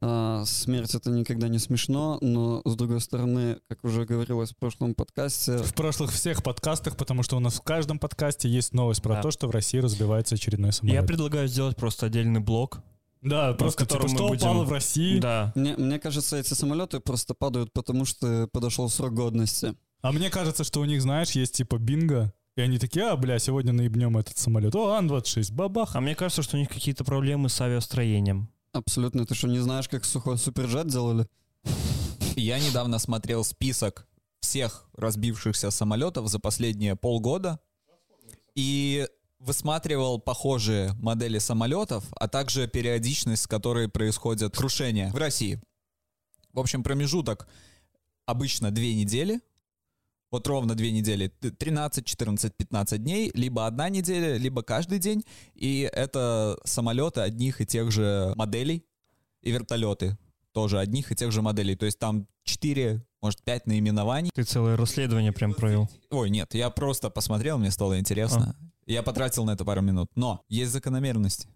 [0.00, 4.94] А, смерть это никогда не смешно, но с другой стороны, как уже говорилось в прошлом
[4.94, 9.14] подкасте, В прошлых всех подкастах, потому что у нас в каждом подкасте есть новость про
[9.16, 9.22] Да.
[9.22, 11.06] то, что в России разбивается очередной Я самолет.
[11.06, 12.80] предлагаю сделать просто отдельный блок.
[13.22, 15.18] Да, просто типа, мы что будем- упало в России?
[15.18, 15.52] Да.
[15.56, 19.74] мне, мне кажется, эти самолеты просто падают, потому что подошел срок годности.
[20.02, 23.40] А мне кажется, что у них, знаешь, есть типа бинго, и они такие, а, бля,
[23.40, 24.76] сегодня наебнем этот самолет.
[24.76, 25.96] О, Ан-26, бабах.
[25.96, 28.48] А мне кажется, что у них какие-то проблемы с авиастроением.
[28.72, 29.26] Абсолютно.
[29.26, 31.26] Ты что, не знаешь, как сухой суперджет делали?
[32.36, 34.06] Я недавно смотрел список
[34.40, 37.58] всех разбившихся самолетов за последние полгода
[38.54, 39.06] и
[39.38, 45.60] высматривал похожие модели самолетов, а также периодичность, с которой происходят крушения в России.
[46.52, 47.48] В общем, промежуток
[48.26, 49.40] обычно две недели,
[50.30, 55.24] вот ровно две недели, т- 13, 14, 15 дней, либо одна неделя, либо каждый день,
[55.54, 58.84] и это самолеты одних и тех же моделей,
[59.42, 60.18] и вертолеты
[60.52, 61.76] тоже одних и тех же моделей.
[61.76, 64.30] То есть там 4, может, 5 наименований.
[64.34, 65.88] Ты целое расследование прям провел.
[66.10, 68.56] Ой, нет, я просто посмотрел, мне стало интересно.
[68.86, 70.10] Я потратил на это пару минут.
[70.14, 71.48] Но есть закономерности.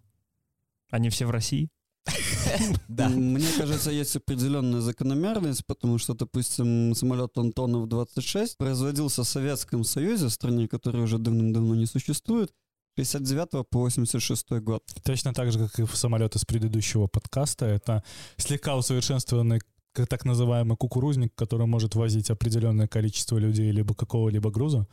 [0.91, 1.69] Они все в России?
[2.87, 3.09] Да.
[3.09, 10.67] Мне кажется, есть определенная закономерность, потому что, допустим, самолет Антонов-26 производился в Советском Союзе, стране,
[10.67, 12.51] которая уже давным-давно не существует,
[12.95, 14.83] с 69 по 86 год.
[15.03, 17.65] Точно так же, как и самолет из предыдущего подкаста.
[17.65, 18.03] Это
[18.37, 19.61] слегка усовершенствованный
[19.93, 24.87] так называемый кукурузник, который может возить определенное количество людей либо какого-либо груза.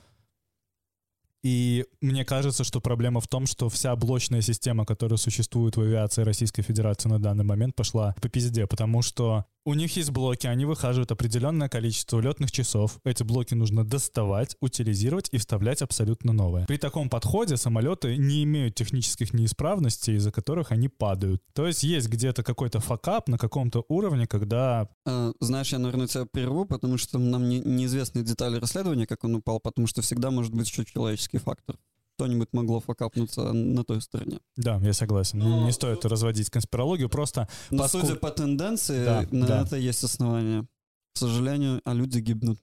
[1.43, 6.23] И мне кажется, что проблема в том, что вся блочная система, которая существует в авиации
[6.23, 10.65] Российской Федерации на данный момент, пошла по пизде, потому что у них есть блоки, они
[10.65, 12.99] выхаживают определенное количество летных часов.
[13.05, 16.67] Эти блоки нужно доставать, утилизировать и вставлять абсолютно новые.
[16.67, 21.41] При таком подходе самолеты не имеют технических неисправностей, из-за которых они падают.
[21.55, 26.27] То есть есть где-то какой-то факап на каком-то уровне, когда А, знаешь, я, наверное, тебя
[26.27, 30.53] прерву, потому что нам не- неизвестны детали расследования, как он упал, потому что всегда может
[30.53, 31.77] быть еще человеческий фактор.
[32.21, 34.41] Что-нибудь могло факапнуться на той стороне.
[34.57, 35.39] Да, я согласен.
[35.39, 39.63] Но- Не стоит разводить конспирологию, просто Но Поску- судя по тенденции, Да, на да.
[39.63, 40.67] это есть основания.
[41.15, 42.59] К сожалению, а люди гибнут.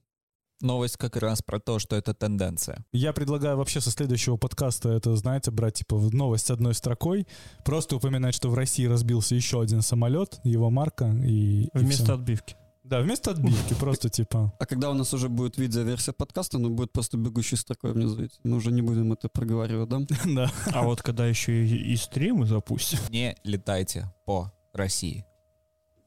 [0.60, 2.84] Новость как раз про то, что это тенденция.
[2.92, 7.26] Я предлагаю вообще со следующего подкаста это, знаете, брать типа новость одной строкой,
[7.64, 11.64] просто упоминать, что в России разбился еще один самолет, его марка и...
[11.64, 12.14] и Вместо всё.
[12.14, 12.56] отбивки.
[12.88, 14.50] Да, вместо отбивки, просто типа...
[14.58, 18.28] А когда у нас уже будет видеоверсия подкаста, ну будет просто бегущей строкой внизу.
[18.44, 20.00] Мы уже не будем это проговаривать, да?
[20.24, 20.50] Да.
[20.72, 25.26] А вот когда еще и, и стримы запустим, Не летайте по России.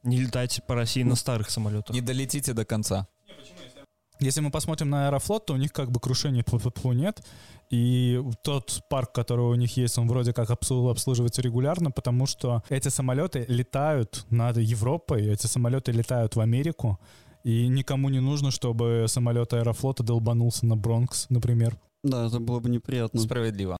[0.02, 1.94] не летайте по России на старых самолетах.
[1.94, 3.08] Не долетите до конца.
[4.22, 7.24] Если мы посмотрим на Аэрофлот, то у них как бы крушений тьфу-тьфу-тьфу нет.
[7.72, 12.62] И тот парк, который у них есть, он вроде как обслу- обслуживается регулярно, потому что
[12.70, 17.00] эти самолеты летают над Европой, эти самолеты летают в Америку,
[17.44, 21.80] и никому не нужно, чтобы самолет Аэрофлота долбанулся на Бронкс, например.
[22.04, 23.20] Да, это было бы неприятно.
[23.20, 23.78] Справедливо.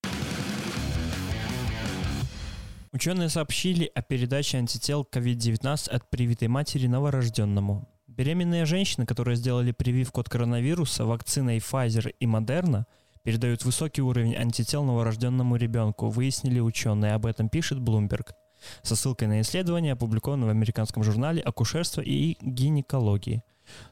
[2.94, 7.88] Ученые сообщили о передаче антител COVID-19 от привитой матери новорожденному.
[8.22, 12.84] Беременные женщины, которые сделали прививку от коронавируса вакциной Pfizer и Moderna,
[13.24, 17.14] передают высокий уровень антител новорожденному ребенку, выяснили ученые.
[17.16, 18.34] Об этом пишет Bloomberg.
[18.84, 23.42] Со ссылкой на исследование, опубликованное в американском журнале «Акушерство и гинекологии».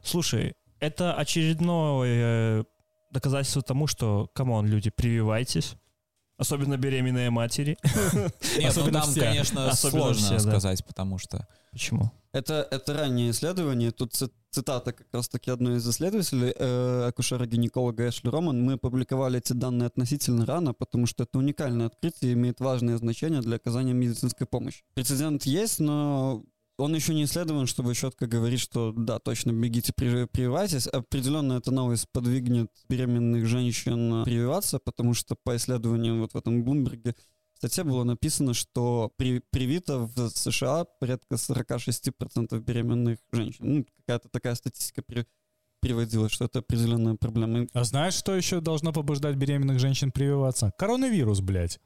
[0.04, 2.63] Слушай, это очередное э,
[3.10, 5.74] доказательство тому, что, come on, люди, прививайтесь.
[6.39, 7.78] Особенно беременные матери.
[8.58, 9.19] Нет, ну там, все.
[9.19, 10.39] конечно, Особенно сложно все, да.
[10.39, 11.45] сказать, потому что...
[11.71, 12.12] Почему?
[12.32, 13.91] Это, это раннее исследование.
[13.91, 18.63] Тут ци- цитата как раз-таки одной из исследователей, э, акушера-гинеколога Эшли Роман.
[18.63, 23.41] Мы опубликовали эти данные относительно рано, потому что это уникальное открытие и имеет важное значение
[23.41, 24.84] для оказания медицинской помощи.
[24.93, 26.43] Прецедент есть, но
[26.80, 30.88] он еще не исследован, чтобы четко говорить, что да, точно бегите, при- прививайтесь.
[30.88, 37.15] Определенно эта новость подвигнет беременных женщин прививаться, потому что по исследованиям вот в этом Блумберге
[37.58, 43.58] статье было написано, что при, привито в США порядка 46% беременных женщин.
[43.65, 45.26] Ну, какая-то такая статистика при-
[45.82, 47.68] приводилась, что это определенная проблема.
[47.74, 50.72] А знаешь, что еще должно побуждать беременных женщин прививаться?
[50.78, 51.80] Коронавирус, блядь.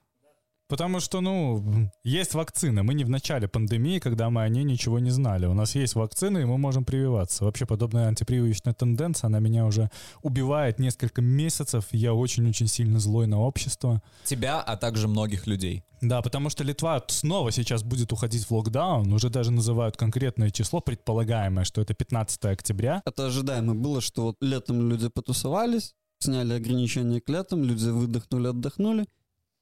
[0.70, 2.84] Потому что, ну, есть вакцина.
[2.84, 5.46] Мы не в начале пандемии, когда мы о ней ничего не знали.
[5.46, 7.44] У нас есть вакцина, и мы можем прививаться.
[7.44, 11.86] Вообще, подобная антипрививочная тенденция, она меня уже убивает несколько месяцев.
[11.92, 14.02] Я очень-очень сильно злой на общество.
[14.24, 15.84] Тебя, а также многих людей.
[16.02, 19.14] Да, потому что Литва снова сейчас будет уходить в локдаун.
[19.14, 23.02] Уже даже называют конкретное число, предполагаемое, что это 15 октября.
[23.06, 29.06] Это ожидаемо было, что вот летом люди потусовались, сняли ограничения к летам, люди выдохнули, отдохнули.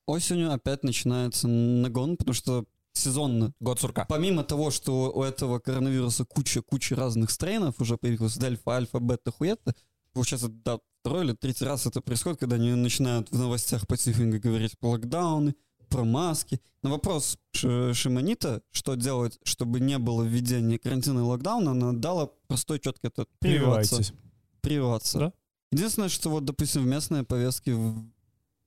[0.06, 4.06] Осенью опять начинается нагон, потому что сезонно Год сурка.
[4.10, 9.74] Помимо того, что у этого коронавируса куча-куча разных стрейнов уже появилось, дельфа, альфа, бета, хуета,
[10.14, 14.40] получается, да, второй или третий раз это происходит, когда они начинают в новостях по цифринге
[14.40, 15.56] говорить про локдауны,
[15.88, 16.60] про маски.
[16.84, 22.30] На вопрос Ш- Шимонита, что делать, чтобы не было введения карантина и локдауна, она дала
[22.48, 23.30] простой, четкий ответ.
[23.40, 23.96] Прививаться.
[23.98, 24.14] Прививайтесь.
[24.62, 25.20] Прививаться.
[25.20, 25.34] Да.
[25.72, 28.04] Единственное, что вот, допустим, в местной повестке в-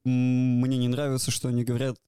[0.05, 1.99] мне не нравится, что они говорят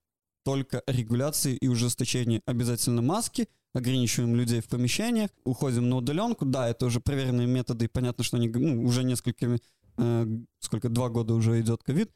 [0.45, 2.43] только о регуляции и ужесточении.
[2.47, 6.45] Обязательно маски, ограничиваем людей в помещениях, уходим на удаленку.
[6.45, 9.61] Да, это уже проверенные методы, и понятно, что они ну, уже несколькими,
[9.97, 10.27] э,
[10.61, 12.13] сколько, два года уже идет ковид.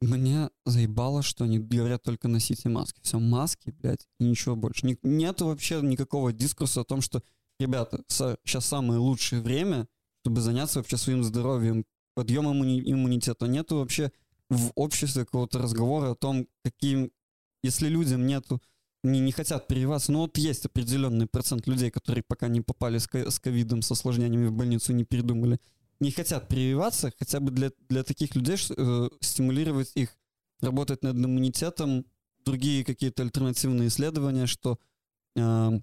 [0.00, 3.00] Мне заебало, что они говорят только носите маски.
[3.02, 4.86] Все, маски, блядь, и ничего больше.
[4.86, 7.22] Ни- нету вообще никакого дискурса о том, что,
[7.58, 9.88] ребята, сейчас самое лучшее время,
[10.22, 11.84] чтобы заняться вообще своим здоровьем,
[12.14, 13.46] подъемом иммуни- иммунитета.
[13.46, 14.10] Нету вообще
[14.50, 17.12] в обществе какого-то разговора о том, каким,
[17.62, 18.60] если людям нету,
[19.02, 23.06] не, не хотят прививаться, ну вот есть определенный процент людей, которые пока не попали с,
[23.06, 25.58] ко- с ковидом, с осложнениями в больницу, не передумали,
[26.00, 30.16] не хотят прививаться, хотя бы для, для таких людей э, стимулировать их
[30.60, 32.04] работать над иммунитетом,
[32.44, 34.78] другие какие-то альтернативные исследования, что
[35.36, 35.80] э,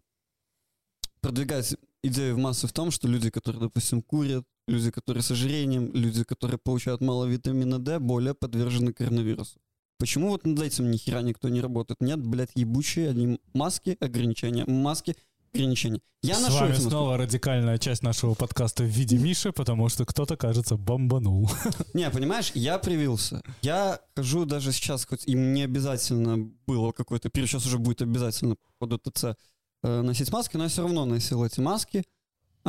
[1.21, 5.91] продвигать идею в массу в том, что люди, которые, допустим, курят, люди, которые с ожирением,
[5.93, 9.59] люди, которые получают мало витамина D, более подвержены коронавирусу.
[9.99, 12.01] Почему вот над этим ни хера никто не работает?
[12.01, 15.15] Нет, блядь, ебучие они маски, ограничения, маски,
[15.53, 16.01] ограничения.
[16.21, 20.37] Я С нашел вами снова радикальная часть нашего подкаста в виде Миши, потому что кто-то,
[20.37, 21.49] кажется, бомбанул.
[21.93, 23.41] Не, понимаешь, я привился.
[23.63, 28.93] Я хожу даже сейчас, хоть им не обязательно было период, сейчас уже будет обязательно под
[28.93, 29.35] ОТЦ
[29.83, 32.03] э, носить маски, но я все равно носил эти маски.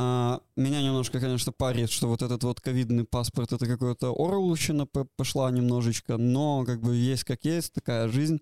[0.00, 5.50] А, меня немножко, конечно, парит, что вот этот вот ковидный паспорт, это какая-то орлучина пошла
[5.50, 8.40] немножечко, но как бы есть как есть, такая жизнь.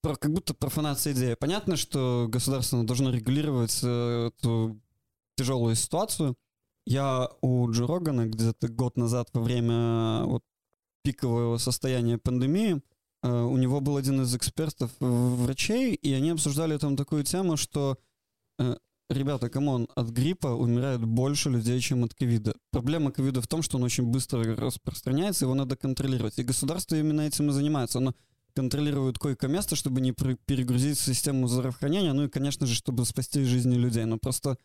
[0.00, 1.34] Про- как будто профанация идеи.
[1.34, 4.80] Понятно, что государство должно регулировать э, эту
[5.36, 6.34] тяжелую ситуацию.
[6.86, 10.42] Я у Джо Рогана где-то год назад во время вот
[11.04, 12.82] пикового состояния пандемии,
[13.22, 17.96] э, у него был один из экспертов врачей, и они обсуждали там такую тему, что
[18.58, 18.74] э,
[19.08, 22.54] ребята, come on, от гриппа умирает больше людей, чем от ковида.
[22.70, 26.38] Проблема ковида в том, что он очень быстро распространяется, его надо контролировать.
[26.38, 27.98] И государство именно этим и занимается.
[27.98, 28.14] Оно
[28.54, 34.04] контролирует койко-место, чтобы не перегрузить систему здравоохранения, ну и, конечно же, чтобы спасти жизни людей.
[34.04, 34.58] Но просто,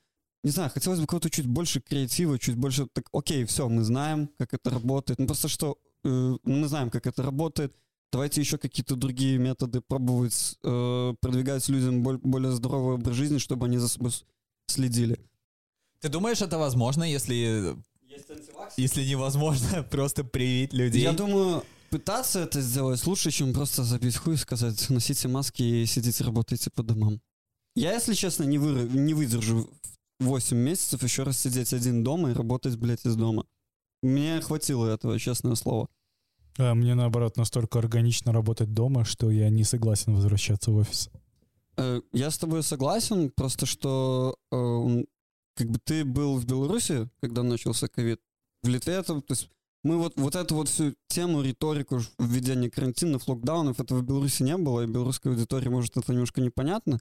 [0.43, 4.29] не знаю, хотелось бы какого-то чуть больше креатива, чуть больше так, окей, все, мы знаем,
[4.37, 5.19] как это работает.
[5.19, 7.75] Ну просто что, э, мы знаем, как это работает,
[8.11, 13.65] давайте еще какие-то другие методы пробовать э, продвигать людям более, более здоровый образ жизни, чтобы
[13.65, 14.11] они за собой
[14.67, 15.19] следили.
[15.99, 17.75] Ты думаешь, это возможно, если...
[18.77, 21.01] Если невозможно просто привить людей?
[21.01, 25.85] Я думаю, пытаться это сделать лучше, чем просто забить хуй и сказать, носите маски и
[25.85, 27.21] сидите, работайте по домам.
[27.75, 29.69] Я, если честно, не, вы, не выдержу
[30.19, 33.45] 8 месяцев еще раз сидеть один дома и работать, блядь, из дома.
[34.01, 35.87] Мне хватило этого, честное слово.
[36.57, 41.09] А мне, наоборот, настолько органично работать дома, что я не согласен возвращаться в офис.
[41.77, 45.03] Э, я с тобой согласен, просто что э,
[45.55, 48.21] как бы ты был в Беларуси, когда начался ковид.
[48.61, 49.49] В Литве это, то есть
[49.83, 54.57] мы вот, вот эту вот всю тему, риторику введения карантинов, локдаунов, этого в Беларуси не
[54.57, 56.99] было, и белорусской аудитории, может, это немножко непонятно.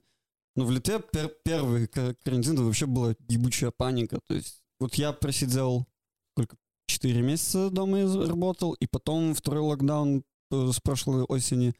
[0.55, 4.19] Но в Литве пер первый карантин вообще была ебучая паника.
[4.27, 5.87] То есть вот я просидел
[6.33, 6.57] сколько,
[6.87, 11.73] 4 месяца дома работал, и потом второй локдаун э, с прошлой осени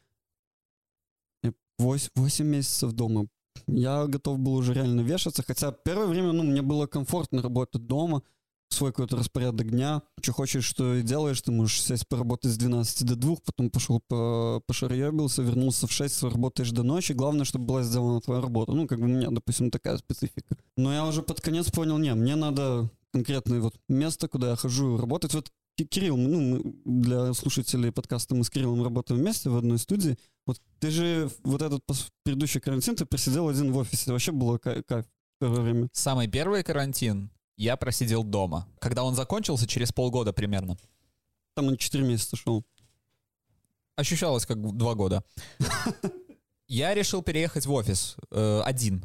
[1.78, 3.26] 8, 8 месяцев дома.
[3.66, 8.22] Я готов был уже реально вешаться, хотя первое время, ну, мне было комфортно работать дома,
[8.74, 10.02] свой какой-то распорядок дня.
[10.20, 11.40] Что хочешь, что и делаешь.
[11.40, 16.24] Ты можешь сесть поработать с 12 до 2, потом пошел по, пошарьебился, вернулся в 6,
[16.24, 17.12] работаешь до ночи.
[17.12, 18.72] Главное, чтобы была сделана твоя работа.
[18.72, 20.56] Ну, как бы у меня, допустим, такая специфика.
[20.76, 24.96] Но я уже под конец понял, не, мне надо конкретное вот место, куда я хожу
[24.96, 25.34] работать.
[25.34, 30.16] Вот Кирилл, ну, для слушателей подкаста мы с Кириллом работаем вместе в одной студии.
[30.46, 31.82] Вот ты же вот этот
[32.22, 34.12] предыдущий карантин, ты просидел один в офисе.
[34.12, 35.88] Вообще было кайф в первое время.
[35.92, 38.68] Самый первый карантин я просидел дома.
[38.78, 40.76] Когда он закончился, через полгода примерно.
[41.54, 42.64] Там он 4 месяца шел.
[43.96, 45.24] Ощущалось как два года.
[46.66, 49.04] Я решил переехать в офис э, один.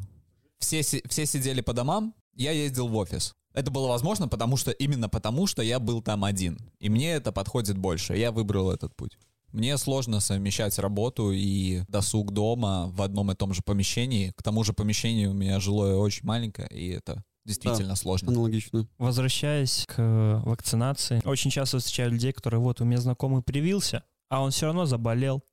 [0.60, 3.36] Все, все сидели по домам, я ездил в офис.
[3.54, 6.58] Это было возможно, потому что именно потому, что я был там один.
[6.80, 8.16] И мне это подходит больше.
[8.16, 9.18] Я выбрал этот путь.
[9.52, 14.32] Мне сложно совмещать работу и досуг дома в одном и том же помещении.
[14.36, 18.32] К тому же помещение у меня жилое очень маленькое, и это действительно да, сложно.
[18.32, 18.88] Аналогично.
[19.00, 24.52] Возвращаясь к вакцинации, очень часто встречаю людей, которые вот у меня знакомый привился, а он
[24.52, 25.44] все равно заболел.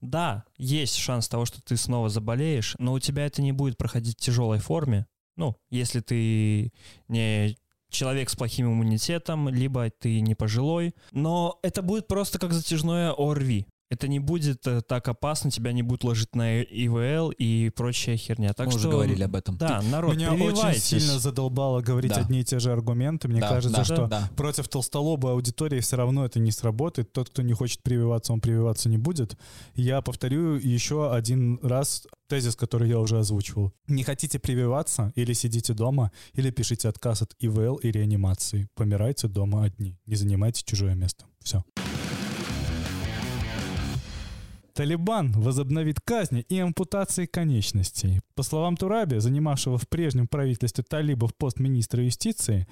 [0.00, 4.18] Да, есть шанс того, что ты снова заболеешь, но у тебя это не будет проходить
[4.18, 5.06] в тяжелой форме.
[5.38, 6.72] Ну, если ты
[7.06, 7.56] не
[7.90, 10.94] человек с плохим иммунитетом, либо ты не пожилой.
[11.12, 15.82] Но это будет просто как затяжное ОРВИ это не будет э, так опасно, тебя не
[15.82, 18.52] будут ложить на ИВЛ и прочая херня.
[18.52, 19.56] Так Мы что, уже говорили об этом.
[19.56, 22.20] Да, народ, Меня очень сильно задолбало говорить да.
[22.20, 23.28] одни и те же аргументы.
[23.28, 24.30] Мне да, кажется, да, что да.
[24.36, 27.12] против толстолобой аудитории все равно это не сработает.
[27.12, 29.36] Тот, кто не хочет прививаться, он прививаться не будет.
[29.74, 33.72] Я повторю еще один раз тезис, который я уже озвучивал.
[33.86, 38.68] Не хотите прививаться или сидите дома, или пишите отказ от ИВЛ и реанимации.
[38.74, 39.98] Помирайте дома одни.
[40.06, 41.24] Не занимайте чужое место.
[41.42, 41.64] Все.
[44.78, 48.20] Талибан возобновит казни и ампутации конечностей.
[48.36, 52.68] По словам Тураби, занимавшего в прежнем правительстве талибов пост министра юстиции,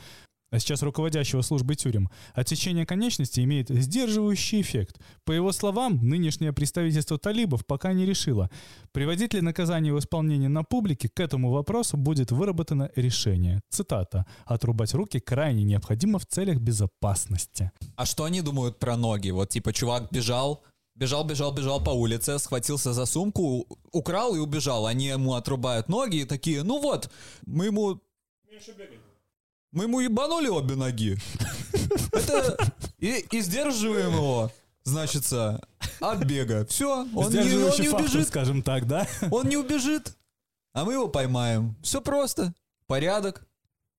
[0.52, 5.00] а сейчас руководящего службы тюрем, отсечение конечностей имеет сдерживающий эффект.
[5.24, 8.50] По его словам, нынешнее представительство талибов пока не решило,
[8.92, 13.62] приводить ли наказание в исполнение на публике, к этому вопросу будет выработано решение.
[13.68, 14.26] Цитата.
[14.44, 17.72] «Отрубать руки крайне необходимо в целях безопасности».
[17.96, 19.30] А что они думают про ноги?
[19.30, 20.62] Вот типа чувак бежал,
[20.96, 24.86] Бежал, бежал, бежал по улице, схватился за сумку, украл и убежал.
[24.86, 27.10] Они ему отрубают ноги и такие, ну вот,
[27.44, 28.00] мы ему...
[29.72, 31.18] Мы ему ебанули обе ноги.
[32.12, 32.56] Это...
[32.98, 34.50] И, и сдерживаем его,
[34.84, 35.60] значится,
[36.00, 36.64] от бега.
[36.64, 38.28] Все, он не, он не убежит.
[38.28, 39.06] скажем так, да?
[39.30, 40.16] Он не убежит,
[40.72, 41.76] а мы его поймаем.
[41.82, 42.54] Все просто.
[42.86, 43.46] Порядок.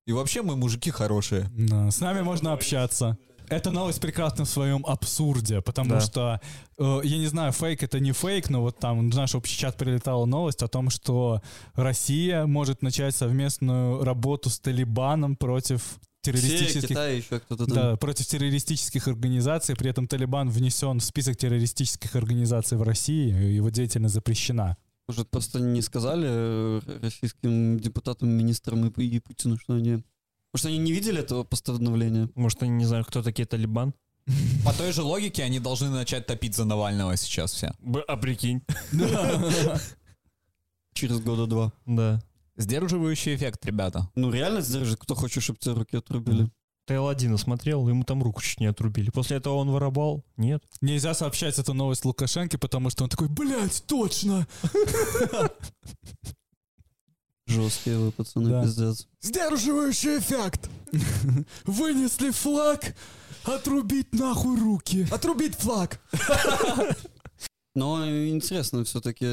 [0.07, 1.47] И вообще мы мужики хорошие.
[1.55, 3.19] Да, с нами можно общаться.
[3.49, 6.01] Эта новость прекрасна в своем абсурде, потому да.
[6.01, 6.41] что,
[6.77, 9.77] э, я не знаю, фейк это не фейк, но вот там в наш общий чат
[9.77, 11.41] прилетала новость о том, что
[11.73, 15.81] Россия может начать совместную работу с Талибаном против
[16.21, 16.79] террористических...
[16.79, 17.75] Все, Китай, еще кто-то там.
[17.75, 19.75] Да, против террористических организаций.
[19.77, 24.75] При этом Талибан внесен в список террористических организаций в России, его деятельность запрещена.
[25.07, 30.03] Может, просто не сказали э, российским депутатам, министрам и, и Путину, что они
[30.57, 32.29] может, они не видели этого постановления?
[32.33, 33.93] Может, они не знают, кто такие Талибан?
[34.65, 37.71] По той же логике они должны начать топить за Навального сейчас все.
[37.79, 38.63] Б- А прикинь.
[40.93, 41.71] Через года два.
[41.85, 42.19] Да.
[42.55, 44.09] Сдерживающий эффект, ребята.
[44.15, 46.49] Ну реально сдержит, кто хочет, чтобы тебе руки отрубили.
[46.87, 49.11] Ты Аладдина смотрел, ему там руку чуть не отрубили.
[49.11, 50.25] После этого он воровал?
[50.37, 50.63] Нет.
[50.81, 54.47] Нельзя сообщать эту новость Лукашенко, потому что он такой, блядь, точно!
[57.47, 58.63] Жесткие вы, пацаны, Да.
[58.63, 59.07] пиздец.
[59.21, 60.69] Сдерживающий эффект!
[61.65, 62.95] Вынесли флаг,
[63.43, 65.07] отрубить нахуй руки!
[65.11, 65.99] Отрубить флаг!
[67.75, 69.25] Но интересно все-таки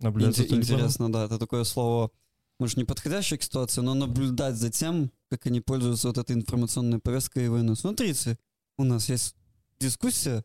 [0.00, 0.60] Наблюдать за Талибаном.
[0.62, 2.10] интересно, да, это такое слово,
[2.58, 6.98] может, не подходящее к ситуации, но наблюдать за тем, как они пользуются вот этой информационной
[6.98, 7.74] повесткой и войны.
[7.74, 8.38] Смотрите,
[8.76, 9.34] у нас есть
[9.80, 10.44] дискуссия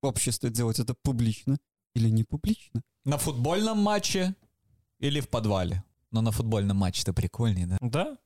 [0.00, 1.58] в обществе, делать это публично
[1.94, 2.82] или не публично.
[3.04, 4.34] На футбольном матче
[5.00, 5.82] или в подвале?
[6.14, 7.76] Но на футбольном матче-то прикольнее, да?
[7.80, 8.16] Да.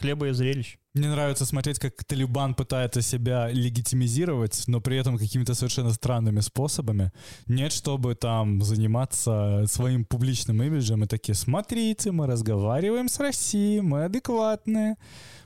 [0.00, 0.76] Хлеба и зрелищ.
[0.94, 7.12] Мне нравится смотреть, как Талибан пытается себя легитимизировать, но при этом какими-то совершенно странными способами.
[7.46, 14.06] Нет, чтобы там заниматься своим публичным имиджем и такие, смотрите, мы разговариваем с Россией, мы
[14.06, 14.96] адекватные.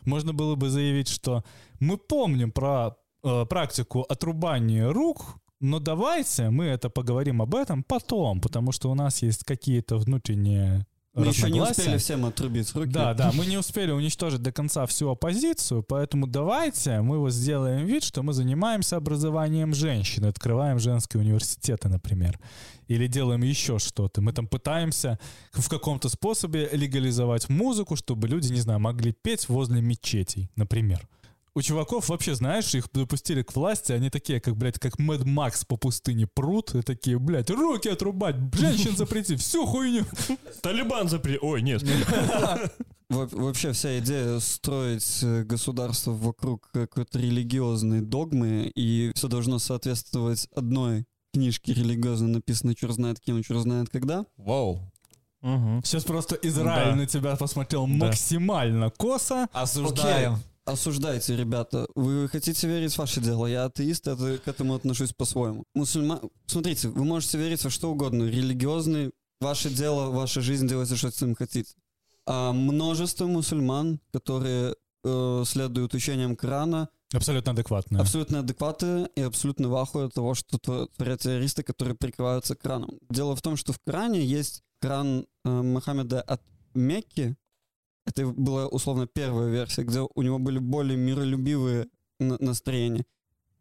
[0.07, 1.45] Можно было бы заявить, что
[1.79, 8.41] мы помним про э, практику отрубания рук, но давайте мы это поговорим об этом потом,
[8.41, 12.91] потому что у нас есть какие-то внутренние Мы еще не успели всем отрубить руки.
[12.91, 17.85] Да, да, мы не успели уничтожить до конца всю оппозицию, поэтому давайте мы вот сделаем
[17.85, 22.41] вид, что мы занимаемся образованием женщин, открываем женские университеты, например,
[22.89, 24.23] или делаем еще что-то.
[24.23, 25.19] Мы там пытаемся
[25.53, 31.07] в каком-то способе легализовать музыку, чтобы люди, не знаю, могли петь возле мечетей, например.
[31.55, 35.65] У чуваков вообще, знаешь, их допустили к власти, они такие, как, блядь, как Мэд Макс
[35.67, 40.07] по пустыне прут, и такие, блядь, руки отрубать, женщин запрети, всю хуйню.
[40.63, 41.39] Талибан запри...
[41.43, 41.83] Ой, нет.
[43.11, 50.49] Во- Вообще вся идея строить э, государство вокруг какой-то религиозной догмы, и все должно соответствовать
[50.55, 54.25] одной книжке религиозной, написанной черт знает кем, черт знает когда.
[54.39, 54.81] Воу.
[55.43, 55.83] Мгм.
[55.85, 56.97] Сейчас просто Израиль Да.
[56.97, 58.07] на тебя посмотрел Да.
[58.07, 59.49] максимально косо.
[59.53, 60.39] Осуждаем.
[60.65, 61.87] Осуждайте, ребята.
[61.97, 63.47] Вы хотите верить в ваше дело.
[63.47, 65.65] Я атеист, это, к этому отношусь по-своему.
[65.75, 66.21] Мусульма...
[66.47, 68.25] Смотрите, вы можете верить во что угодно.
[68.25, 69.11] Религиозный,
[69.41, 71.73] ваше дело, ваша жизнь, делайте, что с этим хотите.
[72.27, 78.01] А множество мусульман, которые э, следуют учениям Корана, Абсолютно адекватно.
[78.01, 82.99] абсолютно адекваты и абсолютно в ахуе от того, что тво- творят террористы, которые прикрываются Кораном.
[83.11, 86.41] Дело в том, что в Коране есть Коран э, Мухаммеда от
[86.75, 87.37] Мекки.
[88.05, 91.87] Это была условно первая версия, где у него были более миролюбивые
[92.19, 93.05] на- настроения.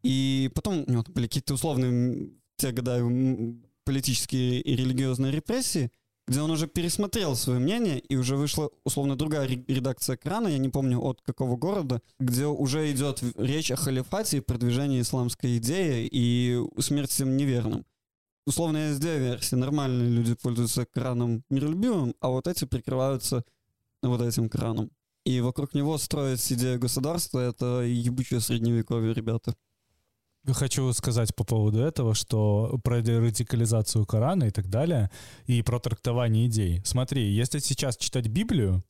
[0.03, 5.91] И потом у него были какие-то условные в те года м, политические и религиозные репрессии,
[6.27, 10.57] где он уже пересмотрел свое мнение, и уже вышла условно другая ре- редакция Корана, я
[10.57, 16.07] не помню от какого города, где уже идет речь о халифате и продвижении исламской идеи
[16.11, 17.85] и смерть всем неверным.
[18.47, 19.55] Условно две версии.
[19.55, 23.43] Нормальные люди пользуются Кораном миролюбивым, а вот эти прикрываются
[24.01, 24.89] вот этим Кораном.
[25.25, 29.55] И вокруг него строить идею государства— это ебучее средневековье, ребята.
[30.47, 35.11] Хочу сказать по поводу этого, что про радикализацию Корана и так далее,
[35.45, 36.81] и про трактование идей.
[36.83, 38.83] Смотри, если сейчас читать Библию,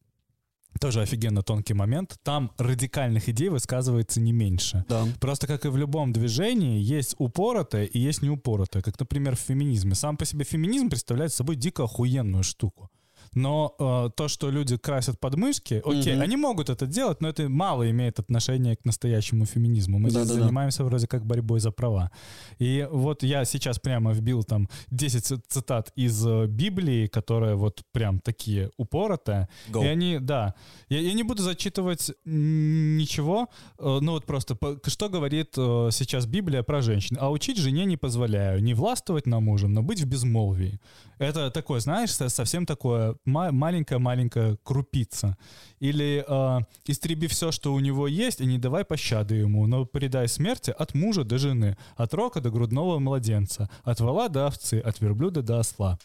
[0.80, 4.86] тоже офигенно тонкий момент, там радикальных идей высказывается не меньше.
[4.88, 5.05] Да.
[5.20, 8.82] Просто как и в любом движении, есть упоротое и есть неупоротое.
[8.82, 9.95] Как, например, в феминизме.
[9.95, 12.89] Сам по себе феминизм представляет собой дико охуенную штуку.
[13.34, 16.21] Но э, то, что люди красят подмышки, окей, Мгм.
[16.21, 19.99] они могут это делать, но это мало имеет отношения к настоящему феминизму.
[19.99, 22.11] Мы здесь занимаемся вроде как борьбой за права.
[22.59, 27.82] И вот я сейчас прямо вбил там 10 ци- цитат из э, Библии, которые вот
[27.93, 29.47] прям такие упоротые.
[29.71, 29.82] Go.
[29.84, 30.53] И они, да.
[30.89, 33.47] Я, я не буду зачитывать ничего.
[33.79, 37.17] э, Ну вот просто, по- что говорит э, сейчас Библия про женщин.
[37.19, 38.61] А учить жене не позволяю.
[38.61, 40.79] Не властвовать на мужем, но быть в безмолвии.
[41.19, 45.38] Это такое, знаешь, со- совсем такое маленькая-маленькая крупица.
[45.80, 50.28] Или э, истреби все, что у него есть, и не давай пощады ему, но предай
[50.28, 54.99] смерти от мужа до жены, от рока до грудного младенца, от вала до овцы, от
[55.01, 55.97] верблюда до осла.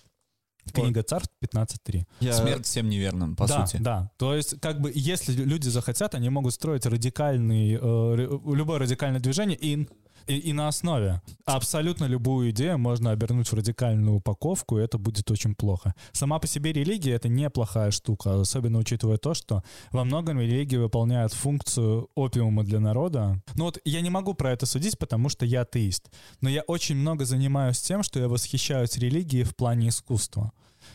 [0.72, 2.04] Книга Царств 15.3.
[2.20, 3.80] Я- Смерть всем неверным, по да, сути.
[3.80, 9.20] Да, то есть как бы если люди захотят, они могут строить радикальный, э, любое радикальное
[9.20, 9.88] движение и,
[10.26, 11.20] и, и на основе.
[11.44, 15.94] Абсолютно любую идею можно обернуть в радикальную упаковку, и это будет очень плохо.
[16.12, 19.62] Сама по себе религия— это неплохая штука, особенно учитывая то, что
[19.92, 23.42] во многом религия выполняет функцию опиума для народа.
[23.54, 26.10] Ну вот я не могу про это судить, потому что я атеист,
[26.40, 30.52] но я очень много занимаюсь тем, что я восхищаюсь религией в плане искусства.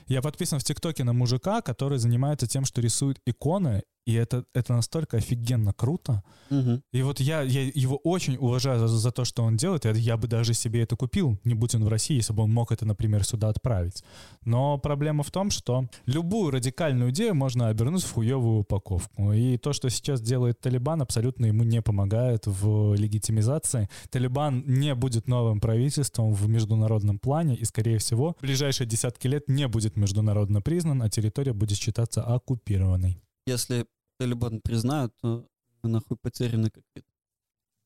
[0.07, 4.73] Я подписан в ТикТоке на мужика, который занимается тем, что рисует иконы, и это, это
[4.73, 6.23] настолько офигенно круто.
[6.49, 6.81] Мгм.
[6.91, 9.85] И вот я, я его очень уважаю за, за то, что он делает.
[9.85, 12.51] Я, я бы даже себе это купил, не будь он в России, если бы он
[12.51, 14.03] мог это, например, сюда отправить.
[14.43, 19.33] Но проблема в том, что любую радикальную идею можно обернуть в хуевую упаковку.
[19.33, 23.87] И то, что сейчас делает Талибан, абсолютно ему не помогает в легитимизации.
[24.09, 29.47] Талибан не будет новым правительством в международном плане и, скорее всего, в ближайшие десятки лет
[29.47, 33.21] не будет международно признан, а территория будет считаться оккупированной.
[33.45, 33.85] Если
[34.19, 35.45] Талибан признают, то
[35.83, 37.05] мы нахуй потеряны как вид.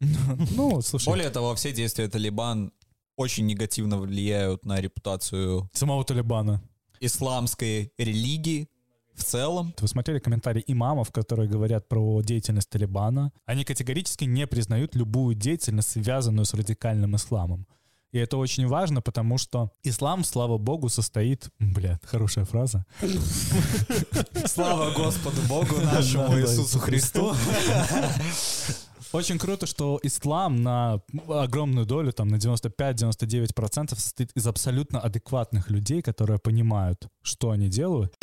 [0.55, 2.71] Ну, слушай, Более того, все действия Талибан
[3.15, 6.61] очень негативно влияют на репутацию самого Талибана.
[6.99, 8.67] исламской религии
[9.13, 9.73] в целом.
[9.79, 13.31] Вы смотрели комментарии имамов, которые говорят про деятельность Талибана?
[13.45, 17.65] Они категорически не признают любую деятельность, связанную с радикальным исламом.
[18.15, 21.49] И это очень важно, потому что ислам, слава богу, состоит...
[21.59, 22.85] Бля, хорошая фраза.
[24.45, 26.39] Слава Господу Богу нашему.
[26.39, 27.35] Иисусу Христу.
[29.11, 36.01] Очень круто, что ислам на огромную долю, там на 95-99% состоит из абсолютно адекватных людей,
[36.01, 38.13] которые понимают, что они делают.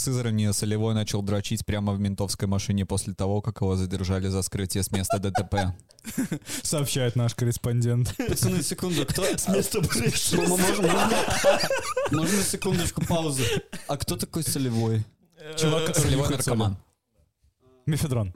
[0.00, 4.40] В Сызрани Солевой начал дрочить прямо в ментовской машине после того, как его задержали за
[4.40, 5.74] скрытие с места ДТП.
[6.62, 8.16] Сообщает наш корреспондент.
[8.16, 9.24] Пацаны, секунду, кто...
[9.24, 10.44] С места происшествия.
[10.44, 13.44] М- Можно, секундочку паузы.
[13.88, 15.04] А кто такой солевой?
[15.58, 16.78] Чувак, который Солевой наркоман.
[17.84, 18.32] Мефедрон,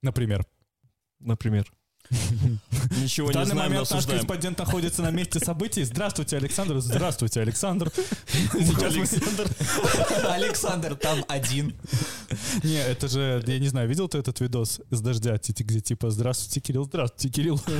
[0.00, 0.46] например.
[1.18, 1.72] Например.
[2.10, 5.84] Ничего В не данный знаем, но момент наш корреспондент находится на месте событий.
[5.84, 6.78] Здравствуйте, Александр.
[6.80, 7.90] Здравствуйте, Александр.
[8.26, 11.74] Сейчас мы- Александр там один.
[12.62, 16.60] Не, это же, я не знаю, видел ты этот видос с дождя, где типа «Здравствуйте,
[16.60, 17.60] Кирилл, здравствуйте, Кирилл».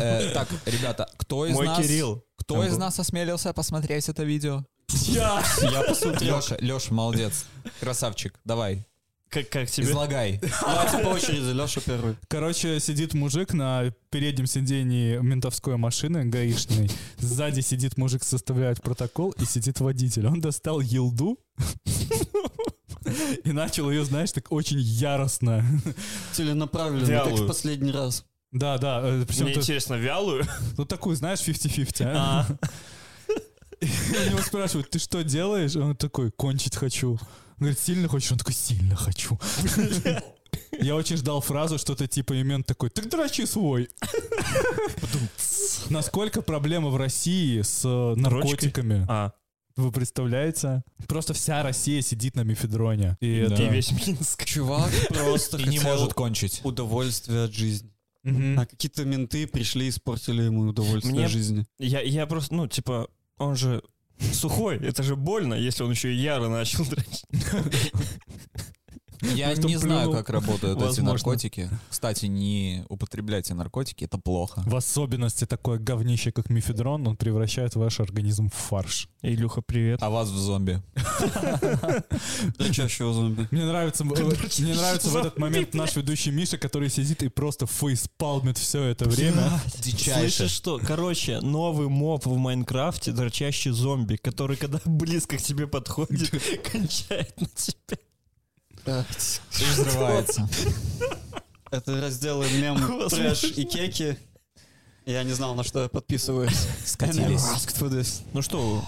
[0.00, 1.78] Э, Так, ребята, кто из Мой нас...
[1.78, 2.24] Кирилл.
[2.36, 4.64] Кто из нас осмелился посмотреть это видео?
[4.88, 5.42] Я!
[5.62, 6.36] Я посмотрел.
[6.36, 7.44] Леша, Леша, молодец.
[7.80, 8.38] Красавчик.
[8.44, 8.86] Давай,
[9.30, 9.86] Как, как тебе?
[9.86, 10.40] излагай.
[10.62, 12.16] Давайте по очереди, Леша первый.
[12.28, 16.90] Короче, сидит мужик на переднем сидении ментовской машины гаишной.
[17.18, 20.26] Сзади сидит мужик, составляет протокол, и сидит водитель.
[20.26, 21.38] Он достал елду
[23.44, 25.64] и начал ее, знаешь, так очень яростно.
[26.32, 27.44] Целенаправленно, как Вялую.
[27.44, 28.24] в последний раз.
[28.50, 30.44] Да, да, э, Мне интересно, вялую?
[30.78, 32.46] ну такую, знаешь, 50-50, а?
[33.80, 33.86] И
[34.26, 35.76] у него спрашивают, ты что делаешь?
[35.76, 37.18] Он такой, кончить хочу.
[37.60, 38.30] Он говорит, сильно хочешь?
[38.32, 39.38] Он такой, сильно хочу.
[40.80, 43.88] Я очень ждал фразу, что-то типа, и мент такой, так дрочи свой.
[45.90, 49.04] Насколько проблема в России с э, наркотиками?
[49.08, 49.32] а,
[49.76, 50.82] Вы представляете?
[51.06, 53.16] Просто вся Россия сидит на мефедроне.
[53.20, 53.54] И Да.
[53.54, 53.62] это...
[53.64, 54.44] и весь Минск.
[54.44, 56.60] Чувак просто И не хотел может кончить.
[56.64, 57.90] удовольствие от жизни.
[58.24, 58.58] Мгм.
[58.58, 61.66] А какие-то менты пришли и испортили ему удовольствие Мне- от жизни.
[61.78, 63.82] Я, я просто, ну, типа, он же
[64.32, 67.24] сухой, это же больно, если он еще и яро начал дрочить.
[69.34, 71.70] Я не знаю, как работают эти наркотики.
[71.90, 74.62] Кстати, не употребляйте наркотики, это плохо.
[74.66, 79.08] В особенности такое говнище, как мефедрон, он превращает ваш организм в фарш.
[79.22, 80.02] Илюха, привет.
[80.02, 80.80] А вас в зомби.
[82.58, 83.48] Дрочащего зомби.
[83.50, 87.66] Мне нравится, э, мне нравится в этот момент наш ведущий Миша, который сидит и просто
[87.66, 89.60] фейспалмит все это время.
[89.80, 90.36] Дичайше.
[90.36, 90.78] Слышишь что?
[90.78, 96.30] Короче, новый моб в Майнкрафте, дрочащий зомби, который, когда близко к тебе подходит,
[96.72, 97.98] кончает на тебя.
[98.88, 100.48] И взрывается.
[101.70, 104.18] Это разделы мем, трэш и кеки.
[105.04, 106.66] Я не знал, на что я подписываюсь.
[106.84, 108.22] Скатились.
[108.32, 108.82] Ну что,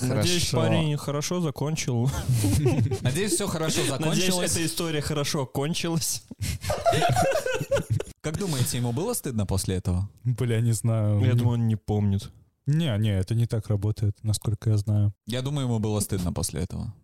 [0.00, 0.56] надеюсь, Хорошо.
[0.56, 2.10] парень хорошо закончил.
[3.02, 4.52] Надеюсь, все хорошо Надеюсь, закончилось.
[4.52, 6.24] эта история хорошо кончилась.
[8.20, 10.08] Как думаете, ему было стыдно после этого?
[10.24, 11.20] Бля, не знаю.
[11.24, 12.30] Я думаю, он не помнит.
[12.66, 15.12] Не, не, это не так работает, насколько я знаю.
[15.26, 16.94] Я думаю, ему было стыдно после этого.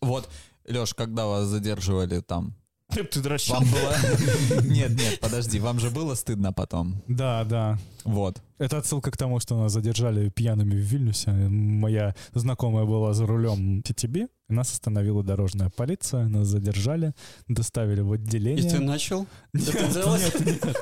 [0.00, 0.28] Вот,
[0.66, 2.54] Леш, когда вас задерживали там,
[3.10, 3.54] Ты дрочил.
[3.54, 4.62] вам было...
[4.64, 7.02] Нет, нет, подожди, вам же было стыдно потом?
[7.08, 7.78] Да, да.
[8.04, 8.42] Вот.
[8.58, 11.30] Это отсылка к тому, что нас задержали пьяными в Вильнюсе.
[11.30, 17.14] Моя знакомая была за рулем и нас остановила дорожная полиция, нас задержали,
[17.48, 18.70] доставили в И отделение.
[18.70, 19.26] ты начал?
[19.54, 20.76] Нет.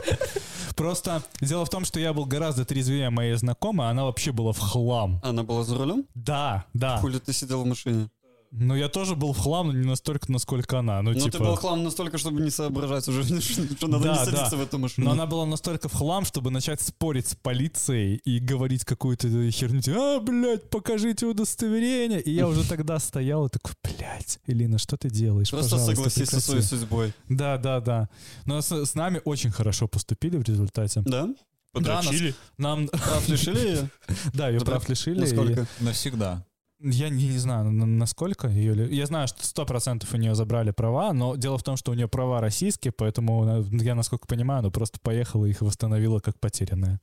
[0.76, 4.58] Просто дело в том, что я был гораздо трезвее моей знакомой, она вообще была в
[4.58, 5.20] хлам.
[5.22, 6.06] Она была за рулем?
[6.14, 6.98] Да, да.
[6.98, 8.08] Хули ты сидел в машине?
[8.52, 11.00] Но я тоже был в хлам, но не настолько, насколько она.
[11.02, 11.30] Ну, Ну, типа...
[11.30, 14.56] ты был хлам настолько, чтобы не соображать уже, что надо Да, не садиться да.
[14.56, 15.06] в эту машину.
[15.06, 19.80] Но она была настолько в хлам, чтобы начать спорить с полицией и говорить какую-то херню,
[19.80, 22.20] типа, а, блядь, покажите удостоверение.
[22.20, 25.50] И я уже тогда стоял и такой, блядь, Элина, что ты делаешь?
[25.50, 26.80] Просто Пожалуйста, согласись со своей прекрати».
[26.80, 27.12] судьбой.
[27.28, 28.08] Да, да, да.
[28.46, 31.02] Но с, с нами очень хорошо поступили в результате.
[31.04, 31.28] Да?
[31.72, 32.34] Подрочили?
[32.58, 33.90] Нам, Прав лишили ее?
[34.34, 35.20] да, ее Да, прав лишили.
[35.20, 35.68] Насколько?
[35.78, 36.44] Навсегда.
[36.82, 38.88] Я не, не знаю, на- насколько ее...
[38.94, 41.94] Я знаю, что сто процентов у нее забрали права, но дело в том, что у
[41.94, 46.98] нее права российские, поэтому я, насколько понимаю, она просто поехала и их восстановила как потерянные.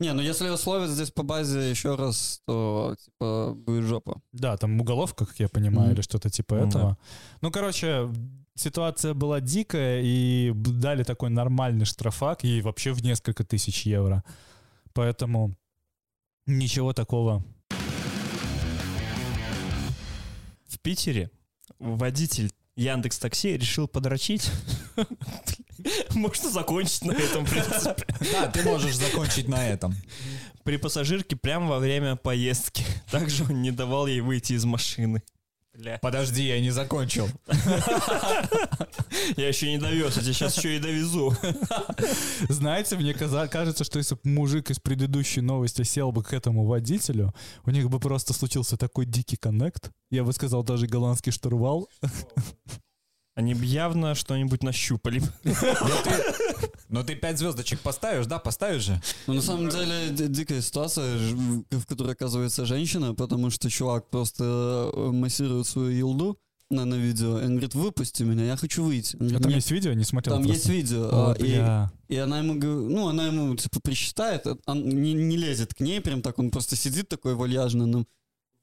[0.00, 4.20] Не, ну если условят здесь по базе еще раз, то типа будет жопа.
[4.32, 6.98] Да, там уголовка, как я понимаю, или что-то типа Ну этого.
[7.40, 8.08] Ну, короче,
[8.54, 14.22] ситуация была дикая, и дали такой нормальный штрафак, ей вообще в несколько тысяч евро.
[14.92, 15.56] Поэтому
[16.46, 17.42] ничего такого.
[20.78, 21.28] В Питере
[21.80, 24.48] водитель Яндекс Такси решил подрочить.
[26.14, 28.06] Можно закончить на этом, в принципе.
[28.32, 29.92] Да, ты можешь закончить на этом.
[30.62, 32.84] При пассажирке прямо во время поездки.
[33.10, 35.24] Также он не давал ей выйти из машины.
[35.78, 35.98] Бля.
[36.02, 37.28] Подожди, я не закончил.
[39.36, 41.34] Я еще не довез, я тебя сейчас еще и довезу.
[42.48, 47.34] Знаете, мне кажется, что если бы мужик из предыдущей новости сел бы к этому водителю,
[47.64, 49.90] у них бы просто случился такой дикий коннект.
[50.10, 51.88] Я бы сказал, даже голландский штурвал.
[53.38, 55.22] Они бы явно что-нибудь нащупали.
[56.88, 58.40] Но ты пять звездочек поставишь, да?
[58.40, 59.00] Поставишь же?
[59.28, 61.16] Ну, на самом деле, ди- дикая ситуация,
[61.70, 66.36] в которой оказывается женщина, потому что чувак просто э, массирует свою елду
[66.68, 69.14] на, на видео, и он говорит, выпусти меня, я хочу выйти.
[69.20, 70.56] Он А говорит, там есть видео, не смотрел Там просто.
[70.72, 71.92] есть видео, О, а, и, бля.
[72.08, 76.00] и она ему, ну, она ему, типа, причитает, а он не, не лезет к ней
[76.00, 78.04] прям так, он просто сидит такой вальяжно на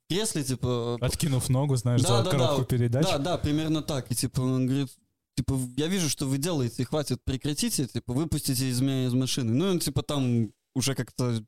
[0.10, 0.97] кресле, типа...
[1.01, 2.66] Откинув ногу, знаешь, Да, за да, коробку да.
[2.66, 3.06] передач.
[3.06, 4.12] Да, да, примерно так.
[4.12, 4.89] И типа он говорит,
[5.36, 9.53] типа, я вижу, что вы делаете, хватит, прекратите, типа, выпустите из меня из машины.
[9.53, 11.43] Ну, он типа там уже как-то...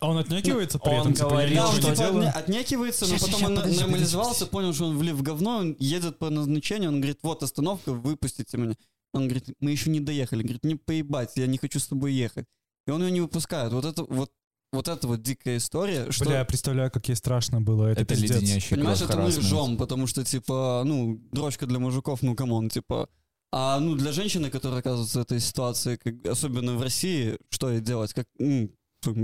[0.00, 1.14] А он отнекивается при он этом?
[1.14, 3.46] типа, я говорил, ничего Да, он что типа отне- отнекивается, но Ща, ща, потом ща,
[3.46, 4.52] он подожди, нормализовался, подожди.
[4.52, 8.56] понял, что он влив в говно, он едет по назначению, он говорит, вот остановка, выпустите
[8.58, 8.74] меня.
[9.14, 10.42] Он говорит, мы еще не доехали.
[10.42, 12.46] Говорит, не поебать, я не хочу с тобой ехать.
[12.86, 13.72] И он ее не выпускает.
[13.72, 14.30] Вот это вот,
[14.72, 16.24] вот это вот дикая история, что...
[16.24, 17.86] Бля, я представляю, как ей страшно было.
[17.86, 18.40] Это, Это пиздец.
[18.40, 22.70] леденящий Понимаешь, это мы ржем, потому что, типа, ну, дрочка для мужиков, ну, come on,
[22.70, 23.08] типа.
[23.52, 27.80] А, ну, для женщины, которая оказывается в этой ситуации, как- особенно в России, что ей
[27.80, 28.14] делать?
[28.14, 28.70] Как, м,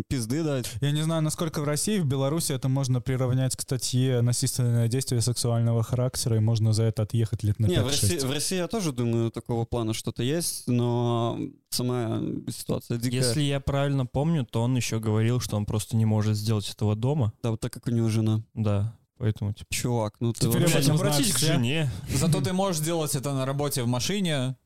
[0.09, 0.71] пизды дать?
[0.81, 5.21] Я не знаю, насколько в России, в Беларуси это можно приравнять к статье «Насильственное действие
[5.21, 7.89] сексуального характера», и можно за это отъехать лет на Не, в 5-6.
[7.89, 11.39] России, в России я тоже думаю, такого плана что-то есть, но
[11.71, 13.17] сама ситуация дикая.
[13.19, 16.97] Если я правильно помню, то он еще говорил, что он просто не может сделать этого
[16.97, 17.33] дома.
[17.43, 18.43] Да, вот так как у него жена.
[18.55, 19.67] Да, поэтому типа...
[19.73, 21.91] Чувак, ну ты Теперь вообще- обратись знают к жене.
[22.15, 24.57] Зато ты можешь делать это на работе в машине,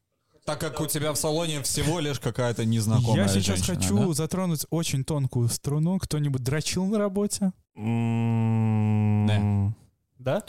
[0.45, 4.14] так как у тебя в салоне всего лишь какая-то незнакомая Я сейчас женщина, хочу да?
[4.14, 5.99] затронуть очень тонкую струну.
[5.99, 7.53] Кто-нибудь дрочил на работе?
[7.76, 9.74] М,
[10.18, 10.45] Да?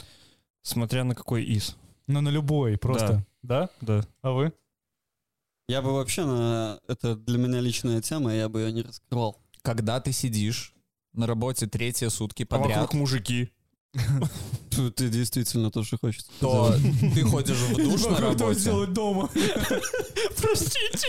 [0.62, 1.76] Смотря на какой из.
[2.06, 3.24] Ну, на любой просто.
[3.42, 3.68] Да?
[3.80, 4.04] Да.
[4.22, 4.52] А вы?
[5.68, 6.78] Я бы вообще на...
[6.88, 9.40] Это для меня личная тема, я бы ее не раскрывал.
[9.62, 10.74] Когда ты сидишь
[11.12, 13.50] на работе третьи сутки А подряд, вокруг мужики.
[14.70, 16.26] Ты, действительно то, что хочется.
[16.40, 16.74] то
[17.14, 18.86] ты ходишь в душ на работе.
[18.86, 19.30] дома.
[20.36, 21.08] Простите.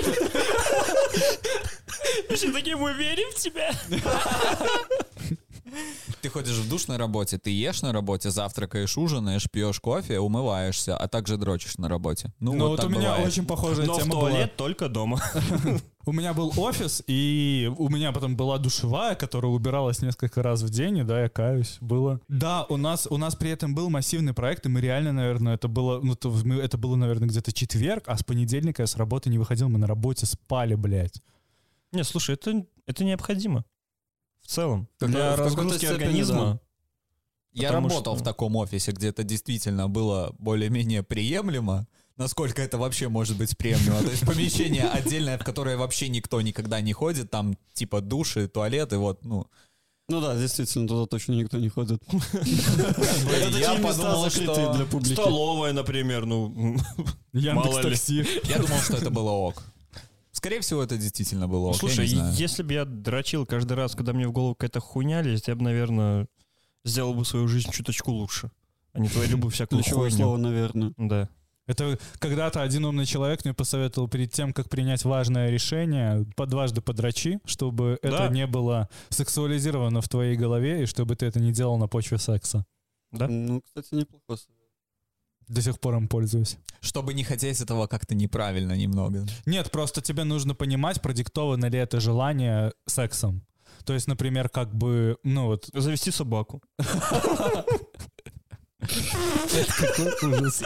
[2.36, 3.72] Все такие, мы верим в тебя.
[6.22, 10.96] Ты ходишь в душ на работе, ты ешь на работе, завтракаешь, ужинаешь, пьешь кофе, умываешься,
[10.98, 12.32] а также дрочишь на работе.
[12.40, 13.28] Ну, Ну, вот вот так у меня бывает.
[13.28, 14.30] очень похожая Но в тема была.
[14.30, 15.22] туалет только дома.
[16.08, 20.70] У меня был офис, и у меня потом была душевая, которая убиралась несколько раз в
[20.70, 22.22] день, и да, я каюсь, было.
[22.28, 25.68] Да, у нас, у нас при этом был массивный проект, и мы реально, наверное, это
[25.68, 29.40] было, ну, то это было, наверное, где-то четверг, а с понедельника я с работы не
[29.40, 31.24] выходил, мы на работе спали, блядь.
[31.92, 33.66] Не, слушай, это, это необходимо.
[34.46, 34.88] В целом.
[35.00, 36.60] В Для какой-то разгрузки степени, организма.
[37.52, 41.88] Я Потому работал что- в таком офисе, где это действительно было более-менее приемлемо.
[42.18, 44.02] Насколько это вообще может быть приемлемо?
[44.02, 48.98] То есть помещение отдельное, в которое вообще никто никогда не ходит, там типа души, туалеты,
[48.98, 49.48] вот, ну.
[50.08, 52.04] Ну да, действительно, туда точно никто не ходит.
[53.60, 54.74] Я подумал, что...
[54.74, 55.14] для публики.
[55.14, 56.78] Столовая, например, ну...
[57.34, 58.26] Яндекс такси.
[58.44, 59.64] Я думал, что это было ок.
[60.36, 64.34] Скорее всего, это действительно было Слушай, если бы я дрочил каждый раз, когда мне в
[64.34, 66.28] голову какая-то хуйня лезет, я бы, наверное,
[66.84, 68.52] сделал бы свою жизнь чуточку лучше.
[68.92, 70.26] А не творил бы всякую Ключевое хуйню.
[70.26, 70.94] слово, наверное.
[70.98, 71.30] Да.
[71.68, 76.82] Это когда-то один умный человек мне посоветовал перед тем, как принять важное решение, по дважды
[76.82, 78.10] подрачи, чтобы Да.
[78.10, 82.18] это не было сексуализировано в твоей голове, и чтобы ты это не делал на почве
[82.18, 82.66] секса.
[83.14, 83.30] Да?
[83.30, 84.42] Ну, кстати, неплохо.
[85.48, 86.58] До сих пор им пользуюсь.
[86.82, 89.26] Чтобы не хотеть этого как-то неправильно немного.
[89.46, 93.46] Нет, просто тебе нужно понимать, продиктовано ли это желание сексом.
[93.86, 95.70] То есть, например, как бы, ну вот...
[95.74, 96.62] Завести собаку.
[98.80, 100.64] Какой ужас.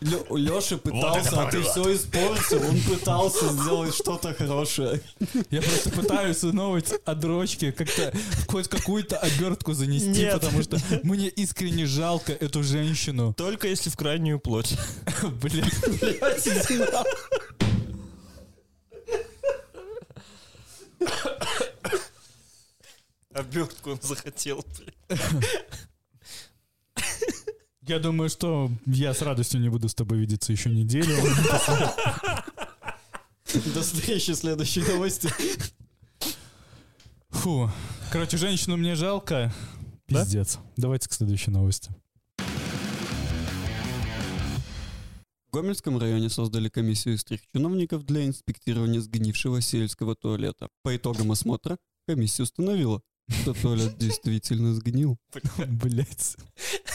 [0.00, 2.62] Леша пытался, а ты все испортил.
[2.68, 5.00] Он пытался сделать что-то хорошее.
[5.50, 8.12] Я просто пытаюсь новость отдрочки как-то
[8.48, 10.34] хоть какую-то обертку занести, Нет.
[10.34, 13.34] потому что мне искренне жалко эту женщину.
[13.34, 14.76] Только если в крайнюю плоть.
[15.42, 15.64] Блин.
[23.32, 24.64] Обертку он захотел,
[27.90, 31.12] Я думаю, что я с радостью не буду с тобой видеться еще неделю.
[33.74, 35.28] До встречи в следующей новости.
[37.30, 37.68] Фу.
[38.12, 39.52] Короче, женщину мне жалко.
[40.06, 40.20] Да?
[40.20, 40.60] Пиздец.
[40.76, 41.90] Давайте к следующей новости.
[45.48, 50.68] В Гомельском районе создали комиссию из трех чиновников для инспектирования сгнившего сельского туалета.
[50.84, 51.76] По итогам осмотра
[52.06, 55.18] комиссия установила, что туалет действительно сгнил.
[55.58, 56.36] Блять.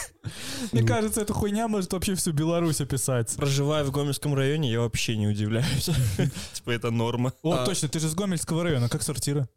[0.72, 3.34] Мне кажется, эта хуйня может вообще всю Беларусь описать.
[3.36, 5.90] Проживая в Гомельском районе, я вообще не удивляюсь.
[6.54, 7.32] Типа это норма.
[7.42, 9.48] О, А- точно, ты же с Гомельского района, как сортира?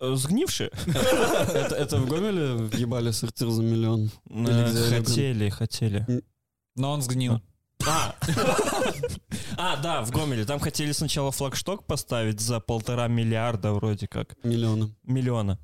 [0.00, 0.70] Э, Сгнившие?
[0.86, 4.10] Это, в Гомеле въебали сортир за миллион?
[4.88, 6.06] Хотели, хотели.
[6.74, 7.40] Но он сгнил.
[7.86, 8.14] А.
[9.56, 10.44] а, да, в Гомеле.
[10.44, 14.36] Там хотели сначала флагшток поставить за полтора миллиарда вроде как.
[14.44, 14.94] Миллиона.
[15.04, 15.58] Миллиона.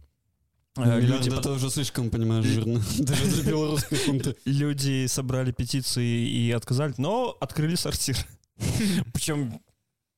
[0.76, 2.82] Э, Миллиард Люди, это уже слишком, понимаешь, жирно.
[2.98, 4.36] Даже для белорусской фунты.
[4.44, 8.16] люди собрали петиции и отказали, но открыли сортир.
[9.12, 9.60] Причем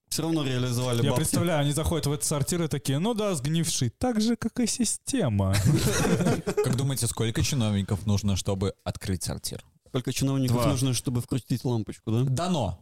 [0.08, 1.16] Все равно реализовали Я бабки.
[1.20, 4.66] представляю, они заходят в этот сортир и такие, ну да, сгнивший, так же, как и
[4.66, 5.54] система.
[6.64, 9.64] Как думаете, сколько чиновников нужно, чтобы открыть сортир?
[9.88, 10.66] Сколько чиновников Два.
[10.70, 12.24] нужно, чтобы вкрутить лампочку, да?
[12.24, 12.80] Дано.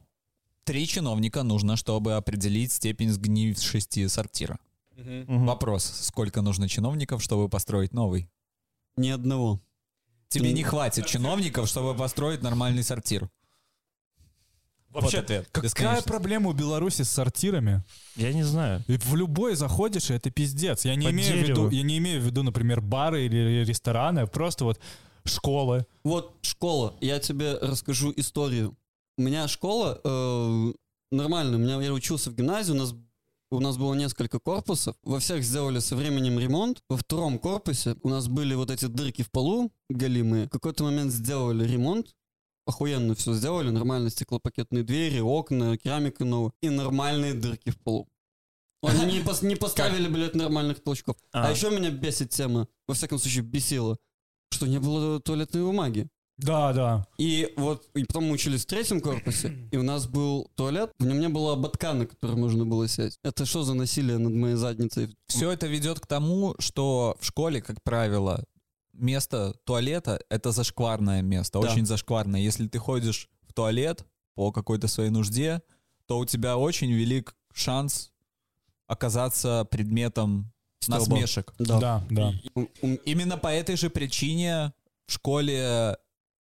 [0.65, 4.59] Три чиновника нужно, чтобы определить степень сгнившести сортира.
[4.97, 5.47] Мгм.
[5.47, 8.31] Вопрос, сколько нужно чиновников, чтобы построить новый?
[8.97, 9.61] Ни одного.
[10.29, 13.31] Тебе не хватит чиновников, чтобы построить нормальный сортир.
[14.91, 15.49] Вообще, вот ответ.
[15.53, 16.07] Какая Бесконечность.
[16.07, 17.85] проблема у Беларуси с сортирами?
[18.17, 18.83] я не знаю.
[18.89, 20.87] И в любой заходишь, и это пиздец.
[20.87, 24.27] Я не, имею в виду, я не имею в виду, например, бары или рестораны, а
[24.27, 24.81] просто вот
[25.25, 25.87] школы.
[26.03, 26.95] Вот школа.
[27.01, 28.75] Я тебе расскажу историю.
[29.19, 30.73] У меня школа э,
[31.11, 31.57] нормальная.
[31.57, 32.73] У меня я учился в гимназии.
[32.73, 32.95] У нас
[33.51, 34.97] у нас было несколько корпусов.
[35.03, 36.83] Во всех сделали со временем ремонт.
[36.89, 40.47] Во втором корпусе у нас были вот эти дырки в полу голимые.
[40.47, 42.15] В какой-то момент сделали ремонт.
[42.67, 43.71] Охуенно все сделали.
[43.71, 46.53] Нормальные стеклопакетные двери, окна, керамика новая.
[46.61, 48.09] И нормальные дырки в полу.
[48.83, 51.17] Они не, пос- не поставили, блядь, нормальных толчков.
[51.33, 51.47] А.
[51.47, 51.51] А.
[51.51, 53.97] еще меня бесит тема, во всяком случае бесила,
[54.51, 56.09] что не было туалетной бумаги.
[56.39, 57.07] Да, да.
[57.19, 61.07] И вот, и потом мы учились в третьем корпусе, и у нас был туалет, в
[61.07, 63.19] нем не было ободка, на который можно было сесть.
[63.23, 65.17] Это что за насилие над моей задницей?
[65.29, 68.45] Все это ведет к тому, что в школе, как правило,
[68.93, 71.71] место туалета— это зашкварное место, Да.
[71.71, 72.41] очень зашкварное.
[72.41, 75.63] Если ты ходишь в туалет по какой-то своей нужде,
[76.07, 78.13] то у тебя очень велик шанс
[78.87, 80.99] оказаться предметом Стёба.
[80.99, 81.55] насмешек.
[81.59, 82.33] Да, да.
[82.55, 84.73] У- у- Именно по этой же причине
[85.07, 85.97] в школе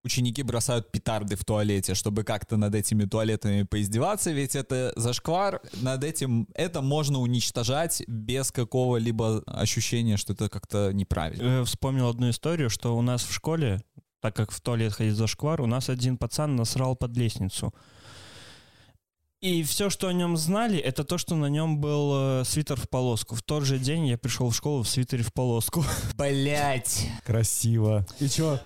[0.06, 6.04] ученики бросают петарды в туалете, чтобы как-то над этими туалетами поиздеваться, ведь это зашквар, над
[6.04, 11.60] этим это можно уничтожать без какого-либо ощущения, что это как-то неправильно.
[11.60, 13.82] Э, Вспомнил одну историю, что у нас в школе,
[14.20, 17.74] так как в туалет ходит зашквар, у нас один пацан насрал под лестницу.
[19.42, 22.88] И все, что о нем знали, это то, что на нем был э, свитер в
[22.88, 23.34] полоску.
[23.34, 25.84] В тот же день я пришел в школу в свитере в полоску.
[26.16, 27.06] Блять.
[27.24, 28.06] Красиво.
[28.18, 28.58] И чё?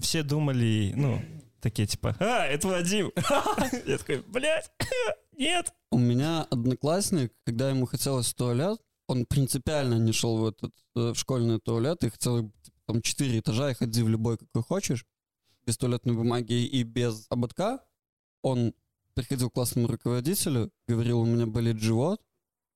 [0.00, 1.20] Все думали, ну,
[1.60, 3.12] такие типа, а, это Вадим.
[3.86, 4.70] Я такой, блядь,
[5.36, 5.72] нет.
[5.90, 11.12] У меня одноклассник, когда ему хотелось в туалет, он принципиально не шел в этот э,
[11.12, 15.04] в школьный туалет и хотел типа, там четыре этажа и ходи в любой, какой хочешь,
[15.66, 17.80] без туалетной бумаги и без ободка.
[18.42, 18.72] Он
[19.14, 22.22] приходил к классному руководителю, говорил, у меня болит живот,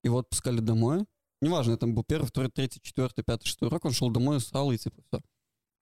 [0.02, 1.04] его отпускали домой.
[1.40, 4.78] Неважно, там был первый, второй, третий, четвертый, пятый, шестой урок, он шел домой, срал и
[4.78, 5.20] типа все.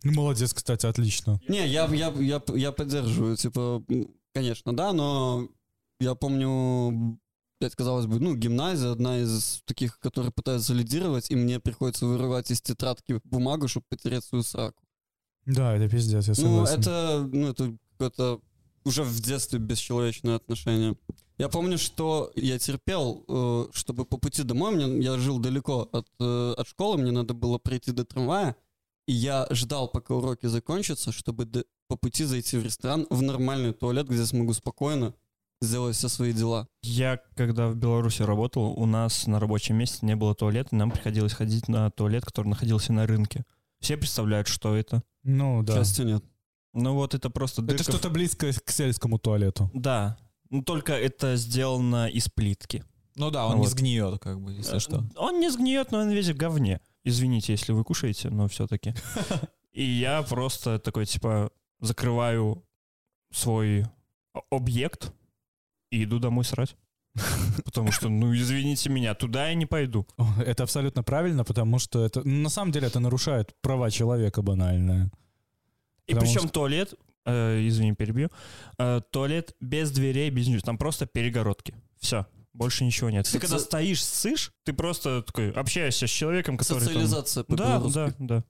[0.05, 1.41] Ну, молодец, кстати, отлично.
[1.49, 3.83] Не, я, я, я, я поддерживаю, типа,
[4.35, 5.49] конечно, да, но
[6.01, 7.19] я помню,
[7.61, 12.51] блядь, казалось бы, ну, гимназия одна из таких, которые пытаются лидировать, и мне приходится вырывать
[12.51, 14.83] из тетрадки бумагу, чтобы потерять свою сраку.
[15.47, 16.81] Да, это пиздец, я Ну, согласен.
[16.81, 18.41] это, ну, это какое-то
[18.85, 20.97] уже в детстве бесчеловечное отношение.
[21.39, 26.07] Я помню, что я терпел, э, чтобы по пути домой, мне, я жил далеко от,
[26.21, 28.55] э, от школы, мне надо было пройти до трамвая,
[29.07, 33.73] и я ждал, пока уроки закончатся, чтобы до- по пути зайти в ресторан, в нормальный
[33.73, 35.15] туалет, где я смогу спокойно
[35.61, 36.67] сделать все свои дела.
[36.83, 40.91] Я, когда в Беларуси работал, у нас на рабочем месте не было туалета, и нам
[40.91, 43.45] приходилось ходить на туалет, который находился на рынке.
[43.81, 45.03] Все представляют, что это.
[45.23, 45.75] Ну, К да.
[45.77, 46.25] счастью, нет.
[46.75, 47.85] Ну вот это просто Это дырка.
[47.85, 49.71] в- что-то близкое к сельскому туалету.
[49.75, 50.17] Да.
[50.51, 52.85] Ну только это сделано из плитки.
[53.17, 53.71] Ну да, он не Вот.
[53.71, 55.05] сгниет, как бы, если что.
[55.17, 56.81] Он не сгниет, но он весь в говне.
[57.05, 58.95] Извините, если вы кушаете, но все-таки.
[59.73, 61.51] И я просто такой, типа,
[61.81, 62.65] закрываю
[63.33, 63.87] свой
[64.51, 65.13] объект
[65.91, 66.77] и иду домой срать.
[67.65, 70.07] Потому что, ну, извините меня, туда я не пойду.
[70.39, 75.11] Это абсолютно правильно, потому что это ну, на самом деле это нарушает права человека банально.
[76.07, 76.95] И причем что- туалет,
[77.27, 78.31] э, извини, перебью,
[78.79, 81.75] э, туалет без дверей, без ничего, там просто перегородки.
[82.01, 83.25] Все, больше ничего нет.
[83.27, 87.57] Ты Соци- когда стоишь, сышь, ты просто такой общаешься с человеком, который там- Социализация Да,
[87.57, 88.15] по-белорусски.
[88.19, 88.45] да, да.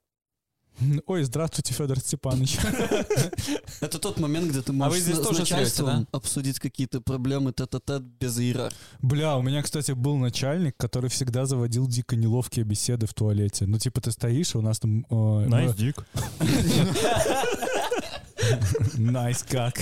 [1.07, 2.57] Ой, здравствуйте, Федор Степанович.
[3.80, 8.76] Это тот момент, где ты вы можешь с, начальством обсудить какие-то проблемы тет-а-тет без иерархии.
[9.03, 13.66] Бля, у меня, кстати, был начальник, который всегда заводил дико неловкие беседы в туалете.
[13.66, 15.05] Ну, типа, ты стоишь, и у нас там...
[15.11, 16.06] э, Nice мы- dick.
[18.94, 19.74] Nice cock.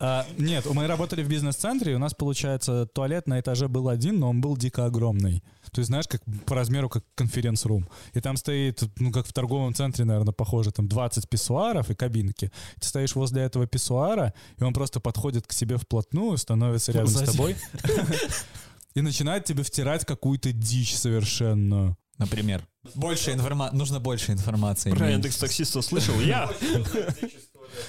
[0.00, 4.20] А, Нет, мы работали в бизнес-центре, и у нас, получается, туалет на этаже был один,
[4.20, 5.42] но он был дико огромный.
[5.72, 7.88] То есть, знаешь, как по размеру, как conference room.
[8.14, 12.52] И там стоит, ну, как в торговом центре, наверное, похоже, там 20 писсуаров и кабинки.
[12.80, 17.12] Ты стоишь возле этого писсуара, и он просто подходит к себе вплотную, становится рядом с
[17.12, 17.32] Сзади.
[17.32, 17.56] тобой
[18.94, 21.96] и начинает тебе втирать какую-то дичь совершенно.
[22.18, 22.66] Например.
[22.96, 23.76] Больше информации.
[23.76, 24.90] Нужно больше информации.
[24.90, 26.18] Про индекс таксиста слышал?
[26.20, 26.50] Я.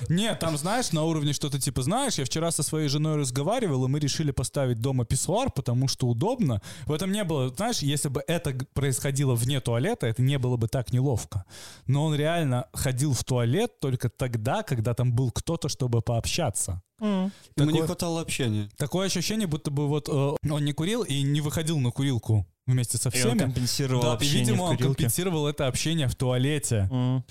[0.10, 3.88] Нет, там, знаешь, на уровне что-то типа, знаешь, я вчера со своей женой разговаривал, и
[3.88, 6.62] мы решили поставить дома писсуар, потому что удобно.
[6.86, 10.68] В этом не было, знаешь, если бы это происходило вне туалета, это не было бы
[10.68, 11.46] так неловко.
[11.88, 16.82] Но он реально ходил в туалет только тогда, когда там был кто-то, чтобы пообщаться.
[17.00, 17.32] Ему
[17.72, 18.70] не хватало общения.
[18.78, 20.12] Такое ощущение, будто бы вот э,
[20.52, 23.40] он не курил и не выходил на курилку вместе со И он всеми.
[23.40, 26.88] компенсировал Да, и, общение видимо, в он компенсировал это общение в туалете.
[26.92, 27.24] М.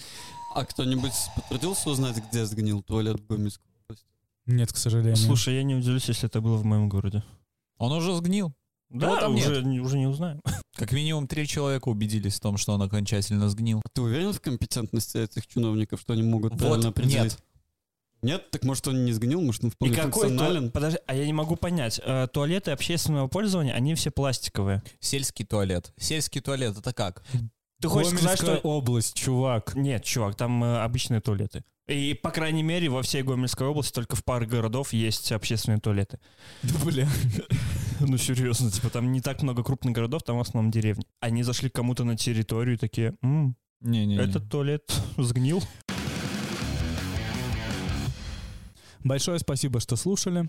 [0.59, 4.07] А кто-нибудь потрудился узнать, где сгнил туалет в Гомельской области?
[4.47, 5.17] Нет, к сожалению.
[5.17, 7.23] Слушай, я не удивлюсь, если это было в моем городе.
[7.79, 8.53] Он уже сгнил.
[8.91, 10.41] Да, там уже, не- уже не узнаем.
[10.77, 13.81] Как минимум три человека убедились в том, что он окончательно сгнил.
[13.85, 17.23] А ты уверен в компетентности этих чиновников, что они могут Вот, правильно определить?
[17.23, 17.39] нет.
[18.23, 18.51] Нет?
[18.51, 20.55] Так может он не сгнил, может он И вполне какой функционален?
[20.57, 20.73] туалет?
[20.73, 22.01] Подожди, а я не могу понять.
[22.05, 24.83] Э, Туалеты общественного пользования, они все пластиковые.
[24.99, 25.93] Сельский туалет.
[25.99, 27.23] Сельский туалет это как?
[27.81, 28.69] Ты хочешь сказать, Гомельская что...
[28.69, 29.75] область, чувак.
[29.77, 31.63] Нет, чувак, там э, обычные туалеты.
[31.87, 36.19] И, по крайней мере, во всей Гомельской области только в паре городов есть общественные туалеты.
[36.63, 37.09] Да, бля.
[38.01, 41.05] Ну, серьезно, типа, там не так много крупных городов, там в основном деревни.
[41.19, 44.17] Они зашли к кому-то на территорию и такие, «М, Не-не.
[44.19, 45.61] этот туалет сгнил.
[49.03, 50.49] Большое спасибо, что слушали.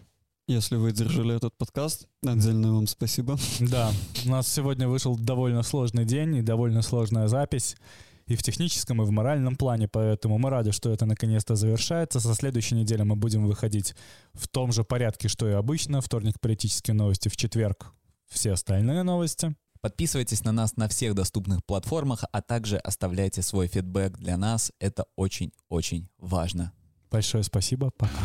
[0.49, 3.37] Если вы держали этот подкаст, отдельное вам спасибо.
[3.59, 3.91] Да,
[4.25, 7.77] у нас сегодня вышел довольно сложный день и довольно сложная запись
[8.25, 12.19] и в техническом, и в моральном плане, поэтому мы рады, что это наконец-то завершается.
[12.19, 13.93] Со следующей недели мы будем выходить
[14.33, 16.01] в том же порядке, что и обычно.
[16.01, 17.93] Вторник политические новости, в четверг
[18.27, 19.55] все остальные новости.
[19.81, 24.71] Подписывайтесь на нас на всех доступных платформах, а также оставляйте свой фидбэк для нас.
[24.79, 26.73] Это очень-очень важно.
[27.11, 28.17] Большое спасибо, пока.